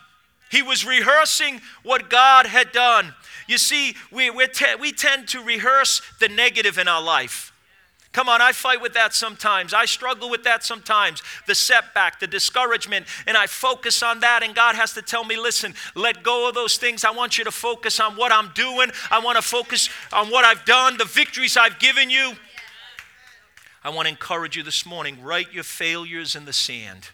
He 0.51 0.61
was 0.61 0.85
rehearsing 0.85 1.61
what 1.83 2.09
God 2.09 2.45
had 2.45 2.71
done. 2.71 3.13
You 3.47 3.57
see, 3.57 3.95
we, 4.11 4.29
te- 4.47 4.75
we 4.79 4.91
tend 4.91 5.29
to 5.29 5.41
rehearse 5.41 6.01
the 6.19 6.27
negative 6.27 6.77
in 6.77 6.87
our 6.87 7.01
life. 7.01 7.51
Come 8.11 8.27
on, 8.27 8.41
I 8.41 8.51
fight 8.51 8.81
with 8.81 8.93
that 8.93 9.13
sometimes. 9.13 9.73
I 9.73 9.85
struggle 9.85 10.29
with 10.29 10.43
that 10.43 10.65
sometimes. 10.65 11.23
The 11.47 11.55
setback, 11.55 12.19
the 12.19 12.27
discouragement, 12.27 13.05
and 13.25 13.37
I 13.37 13.47
focus 13.47 14.03
on 14.03 14.19
that. 14.19 14.43
And 14.43 14.53
God 14.53 14.75
has 14.75 14.93
to 14.93 15.01
tell 15.01 15.23
me, 15.23 15.37
listen, 15.37 15.73
let 15.95 16.21
go 16.21 16.49
of 16.49 16.55
those 16.55 16.75
things. 16.75 17.05
I 17.05 17.11
want 17.11 17.37
you 17.37 17.45
to 17.45 17.51
focus 17.51 18.01
on 18.01 18.17
what 18.17 18.33
I'm 18.33 18.51
doing. 18.53 18.91
I 19.09 19.19
want 19.19 19.37
to 19.37 19.41
focus 19.41 19.89
on 20.11 20.27
what 20.27 20.43
I've 20.43 20.65
done, 20.65 20.97
the 20.97 21.05
victories 21.05 21.55
I've 21.55 21.79
given 21.79 22.09
you. 22.09 22.33
I 23.83 23.89
want 23.89 24.07
to 24.07 24.09
encourage 24.09 24.57
you 24.57 24.63
this 24.63 24.85
morning 24.85 25.23
write 25.23 25.53
your 25.53 25.63
failures 25.63 26.35
in 26.35 26.43
the 26.43 26.53
sand, 26.53 27.09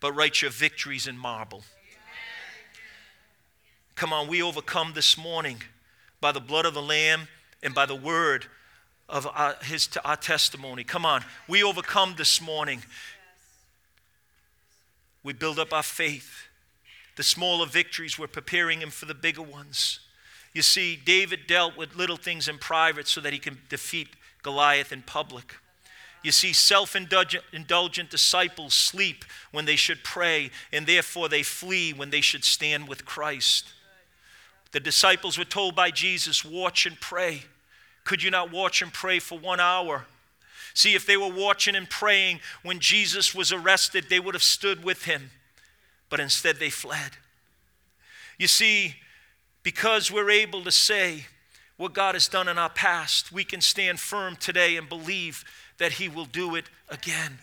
but 0.00 0.12
write 0.12 0.40
your 0.40 0.50
victories 0.50 1.06
in 1.06 1.16
marble. 1.18 1.62
Come 3.98 4.12
on, 4.12 4.28
we 4.28 4.40
overcome 4.40 4.92
this 4.94 5.18
morning 5.18 5.60
by 6.20 6.30
the 6.30 6.38
blood 6.38 6.64
of 6.64 6.72
the 6.72 6.80
Lamb 6.80 7.26
and 7.64 7.74
by 7.74 7.84
the 7.84 7.96
word 7.96 8.46
of 9.08 9.26
our, 9.26 9.56
his, 9.60 9.88
our 10.04 10.14
testimony. 10.14 10.84
Come 10.84 11.04
on, 11.04 11.24
we 11.48 11.64
overcome 11.64 12.14
this 12.16 12.40
morning 12.40 12.84
we 15.24 15.32
build 15.32 15.58
up 15.58 15.72
our 15.72 15.82
faith. 15.82 16.46
The 17.16 17.24
smaller 17.24 17.66
victories, 17.66 18.16
we're 18.16 18.28
preparing 18.28 18.80
him 18.80 18.90
for 18.90 19.06
the 19.06 19.14
bigger 19.14 19.42
ones. 19.42 19.98
You 20.54 20.62
see, 20.62 20.94
David 20.94 21.48
dealt 21.48 21.76
with 21.76 21.96
little 21.96 22.16
things 22.16 22.46
in 22.46 22.58
private 22.58 23.08
so 23.08 23.20
that 23.22 23.32
he 23.32 23.40
can 23.40 23.58
defeat 23.68 24.10
Goliath 24.44 24.92
in 24.92 25.02
public. 25.02 25.56
You 26.22 26.30
see, 26.30 26.52
self 26.52 26.94
indulgent 26.94 28.10
disciples 28.10 28.74
sleep 28.74 29.24
when 29.50 29.64
they 29.64 29.74
should 29.74 30.04
pray, 30.04 30.52
and 30.72 30.86
therefore 30.86 31.28
they 31.28 31.42
flee 31.42 31.92
when 31.92 32.10
they 32.10 32.20
should 32.20 32.44
stand 32.44 32.86
with 32.86 33.04
Christ. 33.04 33.72
The 34.72 34.80
disciples 34.80 35.38
were 35.38 35.44
told 35.44 35.74
by 35.74 35.90
Jesus, 35.90 36.44
Watch 36.44 36.86
and 36.86 37.00
pray. 37.00 37.42
Could 38.04 38.22
you 38.22 38.30
not 38.30 38.52
watch 38.52 38.82
and 38.82 38.92
pray 38.92 39.18
for 39.18 39.38
one 39.38 39.60
hour? 39.60 40.06
See, 40.74 40.94
if 40.94 41.06
they 41.06 41.16
were 41.16 41.32
watching 41.32 41.74
and 41.74 41.88
praying 41.88 42.40
when 42.62 42.78
Jesus 42.78 43.34
was 43.34 43.52
arrested, 43.52 44.06
they 44.08 44.20
would 44.20 44.34
have 44.34 44.42
stood 44.42 44.84
with 44.84 45.04
him, 45.04 45.30
but 46.08 46.20
instead 46.20 46.56
they 46.56 46.70
fled. 46.70 47.12
You 48.38 48.46
see, 48.46 48.94
because 49.62 50.10
we're 50.10 50.30
able 50.30 50.62
to 50.64 50.70
say 50.70 51.26
what 51.76 51.92
God 51.92 52.14
has 52.14 52.28
done 52.28 52.48
in 52.48 52.58
our 52.58 52.70
past, 52.70 53.32
we 53.32 53.44
can 53.44 53.60
stand 53.60 54.00
firm 54.00 54.36
today 54.36 54.76
and 54.76 54.88
believe 54.88 55.44
that 55.78 55.92
He 55.92 56.08
will 56.08 56.24
do 56.24 56.54
it 56.54 56.66
again. 56.88 57.38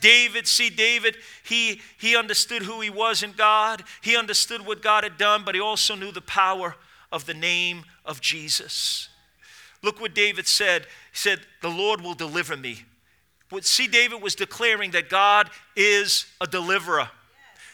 David, 0.00 0.46
see, 0.46 0.70
David, 0.70 1.16
he, 1.44 1.80
he 1.98 2.16
understood 2.16 2.62
who 2.62 2.80
he 2.80 2.90
was 2.90 3.22
in 3.22 3.32
God. 3.32 3.84
He 4.00 4.16
understood 4.16 4.64
what 4.64 4.82
God 4.82 5.04
had 5.04 5.18
done, 5.18 5.42
but 5.44 5.54
he 5.54 5.60
also 5.60 5.94
knew 5.94 6.12
the 6.12 6.20
power 6.20 6.76
of 7.10 7.26
the 7.26 7.34
name 7.34 7.84
of 8.04 8.20
Jesus. 8.20 9.08
Look 9.82 10.00
what 10.00 10.14
David 10.14 10.46
said. 10.46 10.82
He 11.12 11.18
said, 11.18 11.40
The 11.60 11.68
Lord 11.68 12.00
will 12.00 12.14
deliver 12.14 12.56
me. 12.56 12.84
See, 13.60 13.86
David 13.86 14.22
was 14.22 14.34
declaring 14.34 14.92
that 14.92 15.10
God 15.10 15.50
is 15.76 16.26
a 16.40 16.46
deliverer. 16.46 17.10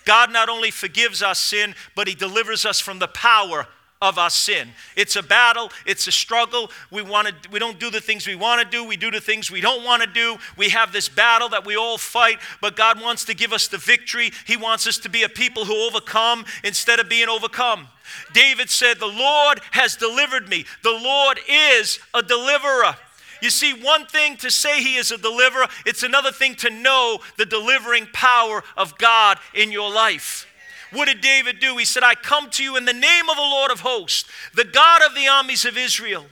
God 0.04 0.32
not 0.32 0.48
only 0.48 0.70
forgives 0.70 1.22
our 1.22 1.34
sin, 1.34 1.74
but 1.94 2.08
he 2.08 2.14
delivers 2.14 2.66
us 2.66 2.80
from 2.80 2.98
the 2.98 3.08
power 3.08 3.68
of 4.00 4.18
our 4.18 4.30
sin. 4.30 4.68
It's 4.96 5.16
a 5.16 5.22
battle, 5.22 5.70
it's 5.84 6.06
a 6.06 6.12
struggle. 6.12 6.70
We 6.90 7.02
want 7.02 7.28
to 7.28 7.50
we 7.50 7.58
don't 7.58 7.78
do 7.80 7.90
the 7.90 8.00
things 8.00 8.26
we 8.26 8.36
want 8.36 8.62
to 8.62 8.68
do, 8.68 8.84
we 8.84 8.96
do 8.96 9.10
the 9.10 9.20
things 9.20 9.50
we 9.50 9.60
don't 9.60 9.84
want 9.84 10.02
to 10.02 10.08
do. 10.08 10.36
We 10.56 10.68
have 10.70 10.92
this 10.92 11.08
battle 11.08 11.48
that 11.50 11.66
we 11.66 11.76
all 11.76 11.98
fight, 11.98 12.38
but 12.60 12.76
God 12.76 13.00
wants 13.00 13.24
to 13.24 13.34
give 13.34 13.52
us 13.52 13.68
the 13.68 13.78
victory. 13.78 14.32
He 14.46 14.56
wants 14.56 14.86
us 14.86 14.98
to 14.98 15.08
be 15.08 15.22
a 15.22 15.28
people 15.28 15.64
who 15.64 15.86
overcome 15.86 16.44
instead 16.62 17.00
of 17.00 17.08
being 17.08 17.28
overcome. 17.28 17.88
David 18.32 18.70
said, 18.70 18.98
"The 18.98 19.06
Lord 19.06 19.60
has 19.72 19.96
delivered 19.96 20.48
me. 20.48 20.64
The 20.82 20.92
Lord 20.92 21.40
is 21.48 21.98
a 22.14 22.22
deliverer." 22.22 22.96
You 23.40 23.50
see, 23.50 23.72
one 23.72 24.06
thing 24.06 24.36
to 24.38 24.50
say 24.50 24.82
he 24.82 24.96
is 24.96 25.12
a 25.12 25.18
deliverer, 25.18 25.68
it's 25.86 26.02
another 26.02 26.32
thing 26.32 26.56
to 26.56 26.70
know 26.70 27.20
the 27.36 27.46
delivering 27.46 28.08
power 28.12 28.64
of 28.76 28.98
God 28.98 29.38
in 29.54 29.70
your 29.70 29.90
life. 29.92 30.47
What 30.92 31.06
did 31.06 31.20
David 31.20 31.60
do? 31.60 31.76
He 31.76 31.84
said, 31.84 32.02
I 32.02 32.14
come 32.14 32.50
to 32.50 32.64
you 32.64 32.76
in 32.76 32.84
the 32.84 32.92
name 32.92 33.28
of 33.28 33.36
the 33.36 33.42
Lord 33.42 33.70
of 33.70 33.80
hosts, 33.80 34.28
the 34.54 34.64
God 34.64 35.02
of 35.02 35.14
the 35.14 35.28
armies 35.28 35.64
of 35.64 35.76
Israel. 35.76 36.24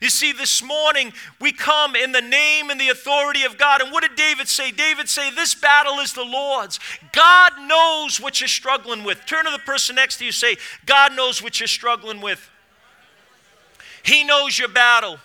You 0.00 0.10
see, 0.10 0.32
this 0.32 0.62
morning 0.62 1.12
we 1.40 1.50
come 1.50 1.96
in 1.96 2.12
the 2.12 2.20
name 2.20 2.70
and 2.70 2.80
the 2.80 2.88
authority 2.88 3.42
of 3.42 3.58
God. 3.58 3.80
And 3.80 3.90
what 3.90 4.02
did 4.02 4.14
David 4.14 4.46
say? 4.46 4.70
David 4.70 5.08
say, 5.08 5.30
This 5.30 5.54
battle 5.56 5.98
is 5.98 6.12
the 6.12 6.24
Lord's. 6.24 6.78
God 7.12 7.52
knows 7.62 8.20
what 8.20 8.40
you're 8.40 8.48
struggling 8.48 9.02
with. 9.02 9.26
Turn 9.26 9.44
to 9.44 9.50
the 9.50 9.58
person 9.58 9.96
next 9.96 10.18
to 10.18 10.24
you, 10.24 10.32
say, 10.32 10.56
God 10.86 11.16
knows 11.16 11.42
what 11.42 11.58
you're 11.58 11.66
struggling 11.66 12.20
with. 12.20 12.48
He 14.04 14.22
knows 14.22 14.56
your 14.58 14.68
battle. 14.68 15.18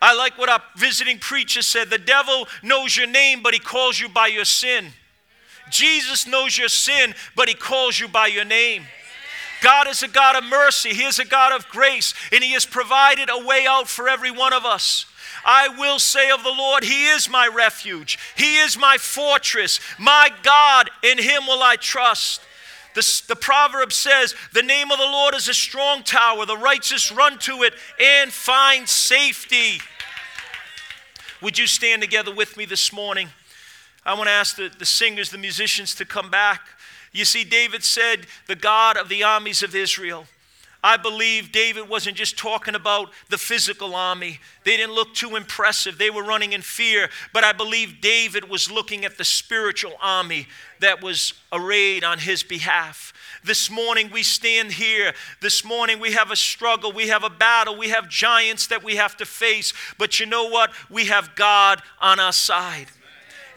I 0.00 0.14
like 0.14 0.38
what 0.38 0.48
our 0.48 0.62
visiting 0.76 1.18
preacher 1.18 1.62
said. 1.62 1.90
The 1.90 1.98
devil 1.98 2.46
knows 2.62 2.96
your 2.96 3.08
name, 3.08 3.42
but 3.42 3.54
he 3.54 3.58
calls 3.58 3.98
you 3.98 4.08
by 4.08 4.28
your 4.28 4.44
sin. 4.44 4.92
Jesus 5.70 6.26
knows 6.26 6.56
your 6.56 6.68
sin, 6.68 7.14
but 7.34 7.48
He 7.48 7.54
calls 7.54 7.98
you 7.98 8.08
by 8.08 8.26
your 8.26 8.44
name. 8.44 8.86
God 9.60 9.88
is 9.88 10.02
a 10.02 10.08
God 10.08 10.36
of 10.36 10.44
mercy, 10.44 10.90
He 10.90 11.04
is 11.04 11.18
a 11.18 11.24
God 11.24 11.52
of 11.52 11.68
grace, 11.68 12.14
and 12.32 12.44
He 12.44 12.52
has 12.52 12.64
provided 12.64 13.28
a 13.30 13.44
way 13.44 13.66
out 13.68 13.88
for 13.88 14.08
every 14.08 14.30
one 14.30 14.52
of 14.52 14.64
us. 14.64 15.06
I 15.44 15.68
will 15.68 15.98
say 15.98 16.30
of 16.30 16.42
the 16.42 16.52
Lord, 16.52 16.84
He 16.84 17.06
is 17.06 17.28
my 17.28 17.48
refuge, 17.48 18.18
He 18.36 18.58
is 18.58 18.78
my 18.78 18.98
fortress, 18.98 19.80
my 19.98 20.30
God, 20.42 20.90
in 21.02 21.18
Him 21.18 21.46
will 21.46 21.62
I 21.62 21.76
trust. 21.76 22.40
The, 22.94 23.22
the 23.28 23.36
proverb 23.36 23.92
says, 23.92 24.34
The 24.52 24.62
name 24.62 24.90
of 24.90 24.98
the 24.98 25.04
Lord 25.04 25.34
is 25.34 25.48
a 25.48 25.54
strong 25.54 26.02
tower, 26.02 26.46
the 26.46 26.56
righteous 26.56 27.12
run 27.12 27.38
to 27.40 27.62
it 27.62 27.74
and 28.00 28.32
find 28.32 28.88
safety. 28.88 29.80
Would 31.40 31.58
you 31.58 31.68
stand 31.68 32.02
together 32.02 32.34
with 32.34 32.56
me 32.56 32.64
this 32.64 32.92
morning? 32.92 33.28
I 34.08 34.14
want 34.14 34.28
to 34.28 34.32
ask 34.32 34.56
the, 34.56 34.70
the 34.78 34.86
singers, 34.86 35.28
the 35.28 35.36
musicians 35.36 35.94
to 35.96 36.06
come 36.06 36.30
back. 36.30 36.62
You 37.12 37.26
see, 37.26 37.44
David 37.44 37.84
said, 37.84 38.26
the 38.46 38.56
God 38.56 38.96
of 38.96 39.10
the 39.10 39.22
armies 39.22 39.62
of 39.62 39.74
Israel. 39.74 40.26
I 40.82 40.96
believe 40.96 41.52
David 41.52 41.90
wasn't 41.90 42.16
just 42.16 42.38
talking 42.38 42.74
about 42.74 43.10
the 43.28 43.36
physical 43.36 43.94
army. 43.94 44.40
They 44.64 44.78
didn't 44.78 44.94
look 44.94 45.12
too 45.12 45.36
impressive. 45.36 45.98
They 45.98 46.08
were 46.08 46.22
running 46.22 46.54
in 46.54 46.62
fear. 46.62 47.10
But 47.34 47.44
I 47.44 47.52
believe 47.52 48.00
David 48.00 48.48
was 48.48 48.70
looking 48.70 49.04
at 49.04 49.18
the 49.18 49.24
spiritual 49.24 49.92
army 50.00 50.46
that 50.80 51.02
was 51.02 51.34
arrayed 51.52 52.02
on 52.02 52.18
his 52.18 52.42
behalf. 52.42 53.12
This 53.44 53.70
morning 53.70 54.08
we 54.10 54.22
stand 54.22 54.72
here. 54.72 55.12
This 55.42 55.66
morning 55.66 56.00
we 56.00 56.12
have 56.12 56.30
a 56.30 56.36
struggle. 56.36 56.92
We 56.92 57.08
have 57.08 57.24
a 57.24 57.30
battle. 57.30 57.76
We 57.76 57.90
have 57.90 58.08
giants 58.08 58.68
that 58.68 58.82
we 58.82 58.96
have 58.96 59.18
to 59.18 59.26
face. 59.26 59.74
But 59.98 60.18
you 60.18 60.24
know 60.24 60.48
what? 60.48 60.70
We 60.88 61.06
have 61.06 61.34
God 61.34 61.82
on 62.00 62.18
our 62.18 62.32
side. 62.32 62.86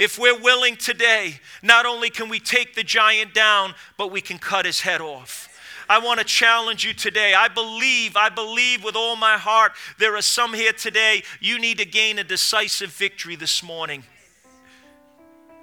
If 0.02 0.18
we're 0.18 0.40
willing 0.40 0.78
today, 0.78 1.40
not 1.62 1.86
only 1.86 2.10
can 2.10 2.28
we 2.28 2.40
take 2.40 2.74
the 2.74 2.82
giant 2.82 3.36
down, 3.36 3.76
but 3.98 4.12
we 4.12 4.20
can 4.20 4.40
cut 4.40 4.66
his 4.66 4.82
head 4.82 5.00
off. 5.00 5.48
I 5.88 6.00
want 6.00 6.18
to 6.20 6.26
challenge 6.26 6.84
you 6.84 6.96
today. 6.96 7.36
I 7.36 7.50
believe, 7.50 8.18
I 8.18 8.30
believe 8.30 8.84
with 8.84 8.96
all 8.96 9.16
my 9.16 9.38
heart, 9.38 9.74
there 10.00 10.16
are 10.16 10.24
some 10.24 10.56
here 10.56 10.74
today, 10.74 11.22
you 11.40 11.60
need 11.60 11.78
to 11.78 11.86
gain 11.86 12.18
a 12.18 12.24
decisive 12.24 12.90
victory 12.90 13.36
this 13.36 13.62
morning. 13.62 14.04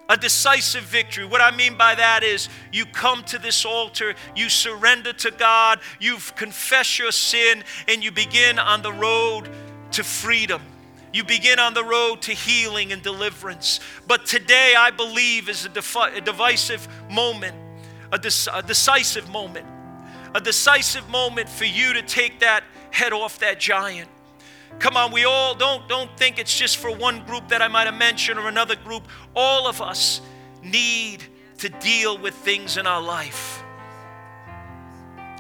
A 0.09 0.17
decisive 0.17 0.85
victory. 0.85 1.25
What 1.27 1.41
I 1.41 1.51
mean 1.51 1.77
by 1.77 1.97
that 1.97 2.23
is 2.23 2.49
you 2.73 2.87
come 2.87 3.25
to 3.25 3.41
this 3.41 3.65
altar, 3.65 4.15
you 4.37 4.49
surrender 4.49 5.13
to 5.15 5.33
God, 5.33 5.81
you 5.99 6.19
confess 6.37 6.97
your 6.97 7.11
sin, 7.11 7.65
and 7.89 8.05
you 8.05 8.13
begin 8.13 8.61
on 8.61 8.83
the 8.83 8.93
road 8.93 9.51
to 9.91 10.05
freedom. 10.05 10.63
You 11.13 11.25
begin 11.25 11.59
on 11.59 11.75
the 11.75 11.85
road 11.85 12.23
to 12.23 12.33
healing 12.33 12.93
and 12.93 13.03
deliverance. 13.03 13.81
But 14.07 14.27
today, 14.27 14.75
I 14.77 14.91
believe, 14.91 15.49
is 15.49 15.65
a, 15.65 15.69
defi- 15.69 16.17
a 16.17 16.21
divisive 16.21 16.87
moment, 17.11 17.57
a, 18.13 18.17
a 18.17 18.63
decisive 18.63 19.29
moment, 19.31 19.67
a 20.35 20.41
decisive 20.41 21.09
moment 21.09 21.49
for 21.49 21.65
you 21.65 21.95
to 21.95 22.03
take 22.03 22.41
that 22.41 22.65
head 22.91 23.13
off 23.13 23.39
that 23.39 23.59
giant. 23.59 24.09
Come 24.79 24.97
on, 24.97 25.13
we 25.13 25.25
all 25.25 25.55
don't, 25.55 25.89
don't 25.89 26.15
think 26.17 26.39
it's 26.39 26.57
just 26.57 26.77
for 26.77 26.95
one 26.95 27.25
group 27.25 27.49
that 27.49 27.63
I 27.63 27.69
might 27.69 27.87
have 27.87 27.97
mentioned 27.97 28.39
or 28.39 28.49
another 28.49 28.77
group. 28.77 29.09
All 29.35 29.67
of 29.67 29.81
us 29.81 30.21
need 30.63 31.25
to 31.59 31.69
deal 31.69 32.19
with 32.19 32.35
things 32.35 32.77
in 32.77 32.87
our 32.87 33.03
life. 33.03 33.63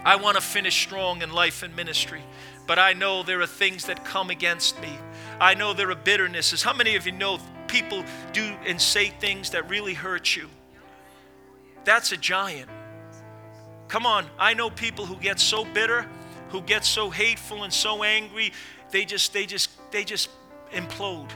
I 0.05 0.17
want 0.17 0.37
to 0.37 0.41
finish 0.41 0.75
strong 0.81 1.23
in 1.23 1.31
life 1.31 1.63
and 1.63 1.77
ministry, 1.77 2.23
but 2.67 2.79
I 2.79 2.95
know 2.95 3.23
there 3.23 3.41
are 3.41 3.47
things 3.47 3.85
that 3.87 4.05
come 4.05 4.31
against 4.31 4.81
me. 4.81 4.99
I 5.41 5.55
know 5.55 5.73
there 5.73 5.91
are 5.91 5.97
bitternesses. 5.97 6.63
How 6.63 6.73
many 6.73 6.97
of 6.97 7.07
you 7.07 7.13
know 7.13 7.39
people 7.69 8.05
do 8.33 8.43
and 8.67 8.81
say 8.81 9.09
things 9.09 9.51
that 9.51 9.69
really 9.69 9.95
hurt 9.95 10.35
you? 10.35 10.49
That's 11.85 12.13
a 12.13 12.17
giant. 12.17 12.69
Come 13.89 14.05
on, 14.05 14.27
I 14.39 14.55
know 14.55 14.69
people 14.69 15.07
who 15.07 15.17
get 15.17 15.41
so 15.41 15.65
bitter, 15.65 16.07
who 16.51 16.61
get 16.61 16.85
so 16.85 17.09
hateful 17.09 17.65
and 17.65 17.73
so 17.73 18.03
angry, 18.03 18.53
they 18.91 19.05
just 19.05 19.33
they 19.33 19.47
just 19.47 19.71
they 19.91 20.05
just 20.05 20.29
implode. 20.73 21.31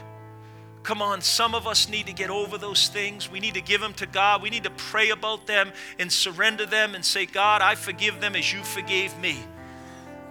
Come 0.83 1.01
on, 1.01 1.21
some 1.21 1.55
of 1.55 1.65
us 1.65 1.87
need 1.87 2.07
to 2.07 2.13
get 2.13 2.29
over 2.29 2.57
those 2.57 2.89
things. 2.89 3.31
We 3.31 3.39
need 3.39 3.53
to 3.53 3.61
give 3.61 3.79
them 3.79 3.93
to 3.93 4.05
God. 4.05 4.41
We 4.41 4.49
need 4.49 4.65
to 4.65 4.69
pray 4.71 5.11
about 5.11 5.47
them 5.47 5.71
and 5.97 6.11
surrender 6.11 6.65
them 6.65 6.93
and 6.93 7.05
say, 7.05 7.25
God, 7.25 7.61
I 7.61 7.75
forgive 7.75 8.19
them 8.19 8.35
as 8.35 8.51
you 8.51 8.61
forgave 8.63 9.17
me. 9.17 9.37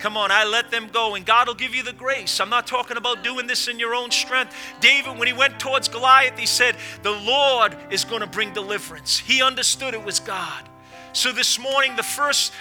Come 0.02 0.16
on, 0.16 0.32
I 0.32 0.42
let 0.42 0.72
them 0.72 0.88
go, 0.92 1.14
and 1.14 1.24
God 1.24 1.46
will 1.46 1.54
give 1.54 1.76
you 1.76 1.84
the 1.84 1.92
grace. 1.92 2.40
I'm 2.40 2.50
not 2.50 2.66
talking 2.66 2.96
about 2.96 3.22
doing 3.22 3.46
this 3.46 3.68
in 3.68 3.78
your 3.78 3.94
own 3.94 4.10
strength. 4.10 4.52
David, 4.80 5.16
when 5.16 5.28
he 5.28 5.32
went 5.32 5.60
towards 5.60 5.86
Goliath, 5.86 6.36
he 6.36 6.44
said, 6.44 6.74
The 7.04 7.12
Lord 7.12 7.76
is 7.88 8.04
going 8.04 8.20
to 8.20 8.26
bring 8.26 8.52
deliverance. 8.52 9.16
He 9.16 9.42
understood 9.42 9.94
it 9.94 10.02
was 10.02 10.18
God. 10.18 10.68
So 11.12 11.30
this 11.30 11.56
morning, 11.56 11.94
the 11.94 12.02
first 12.02 12.52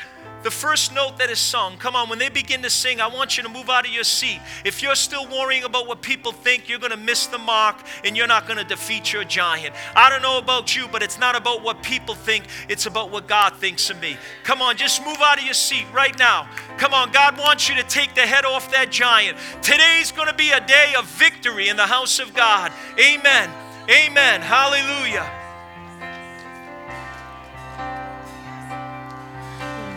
the 0.44 0.52
first 0.52 0.94
note 0.94 1.20
that 1.20 1.30
is 1.30 1.40
sung, 1.40 1.78
come 1.78 1.96
on, 1.96 2.10
when 2.10 2.18
they 2.18 2.30
begin 2.30 2.64
to 2.64 2.70
sing, 2.70 3.00
I 3.00 3.08
want 3.08 3.38
you 3.38 3.44
to 3.44 3.50
move 3.50 3.70
out 3.70 3.86
of 3.86 3.94
your 3.94 4.04
seat. 4.04 4.40
If 4.66 4.82
you're 4.82 4.96
still 4.96 5.28
worrying 5.28 5.64
about 5.64 5.88
what 5.88 6.02
people 6.02 6.32
think, 6.32 6.68
you're 6.68 6.80
going 6.80 6.92
to 6.92 6.98
miss 6.98 7.28
the 7.28 7.38
mark 7.38 7.78
and 8.04 8.18
you're 8.18 8.28
not 8.28 8.48
going 8.48 8.58
to 8.58 8.64
defeat 8.64 9.14
your 9.14 9.24
giant. 9.24 9.76
I 9.96 10.10
don't 10.10 10.22
know 10.22 10.40
about 10.40 10.76
you, 10.76 10.88
but 10.92 11.04
it's 11.04 11.20
not 11.20 11.36
about 11.36 11.62
what 11.62 11.84
people 11.84 12.16
think, 12.16 12.46
it's 12.70 12.88
about 12.88 13.12
what 13.12 13.28
God 13.28 13.56
thinks 13.58 13.90
of 13.90 14.02
me. 14.02 14.18
Come 14.44 14.62
on, 14.62 14.78
just 14.78 15.06
move 15.06 15.18
out 15.20 15.38
of 15.38 15.44
your 15.44 15.54
seat 15.54 15.86
right 15.94 16.18
now. 16.18 16.50
Come 16.78 16.94
on, 16.94 17.12
God 17.12 17.38
wants 17.38 17.70
you 17.70 17.76
to 17.76 17.84
take 17.84 18.16
the 18.16 18.22
head 18.22 18.46
off 18.46 18.72
that 18.72 18.92
giant. 18.92 19.38
Today's 19.62 20.12
going 20.12 20.28
to 20.28 20.36
be 20.36 20.50
a 20.52 20.66
day 20.66 20.94
of 20.98 21.06
victory 21.06 21.70
in 21.70 21.78
the 21.78 21.88
house 21.88 22.20
of 22.20 22.34
God. 22.34 22.72
Amen. 23.00 23.50
Amen. 23.90 24.42
Hallelujah. 24.42 25.41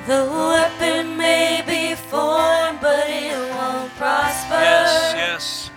The 0.06 0.28
weapon 0.28 1.16
may 1.16 1.62
be 1.66 1.94
formed, 1.94 2.78
but 2.82 3.08
it 3.08 3.38
won't 3.56 3.90
prosper. 3.96 4.60
Yes, 4.60 5.14
yes. 5.16 5.70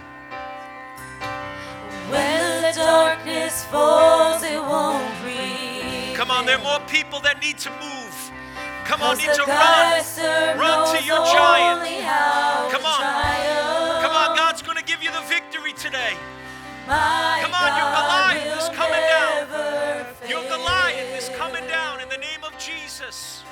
When 2.12 2.62
the 2.62 2.74
darkness 2.78 3.64
falls, 3.66 4.44
it 4.44 4.60
won't 4.60 5.08
breathe. 5.22 6.16
Come 6.18 6.30
on, 6.30 6.46
there 6.46 6.58
are 6.58 6.64
more 6.64 6.86
people 6.88 7.22
that 7.22 7.42
need 7.42 7.58
to 7.60 7.70
move. 7.80 8.32
Come 8.84 9.02
on, 9.02 9.18
need 9.18 9.32
to 9.32 9.44
run. 9.44 10.60
Run 10.60 10.96
to 10.96 11.04
your 11.04 11.24
giant. 11.32 11.88
Come 12.72 12.84
on. 12.84 13.02
Come 14.02 14.12
on, 14.12 14.36
God's 14.36 14.62
going 14.62 14.78
to 14.78 14.84
give 14.84 15.02
you 15.02 15.12
the 15.12 15.24
victory 15.28 15.72
today. 15.72 16.16
My 16.86 17.40
Come 17.44 17.54
on, 17.54 17.72
your 17.80 17.92
Goliath 17.96 18.60
is 18.60 18.70
coming 18.76 19.04
down. 19.08 20.30
Your. 20.30 20.44
Goliath 20.50 21.16
is 21.16 21.30
coming 21.38 21.66
down 21.68 22.02
in 22.02 22.10
the 22.10 22.18
name 22.18 22.44
of 22.44 22.58
Jesus. 22.58 23.44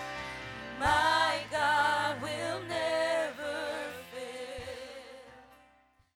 My 0.80 1.40
God 1.52 2.22
will 2.22 2.62
never. 2.68 3.15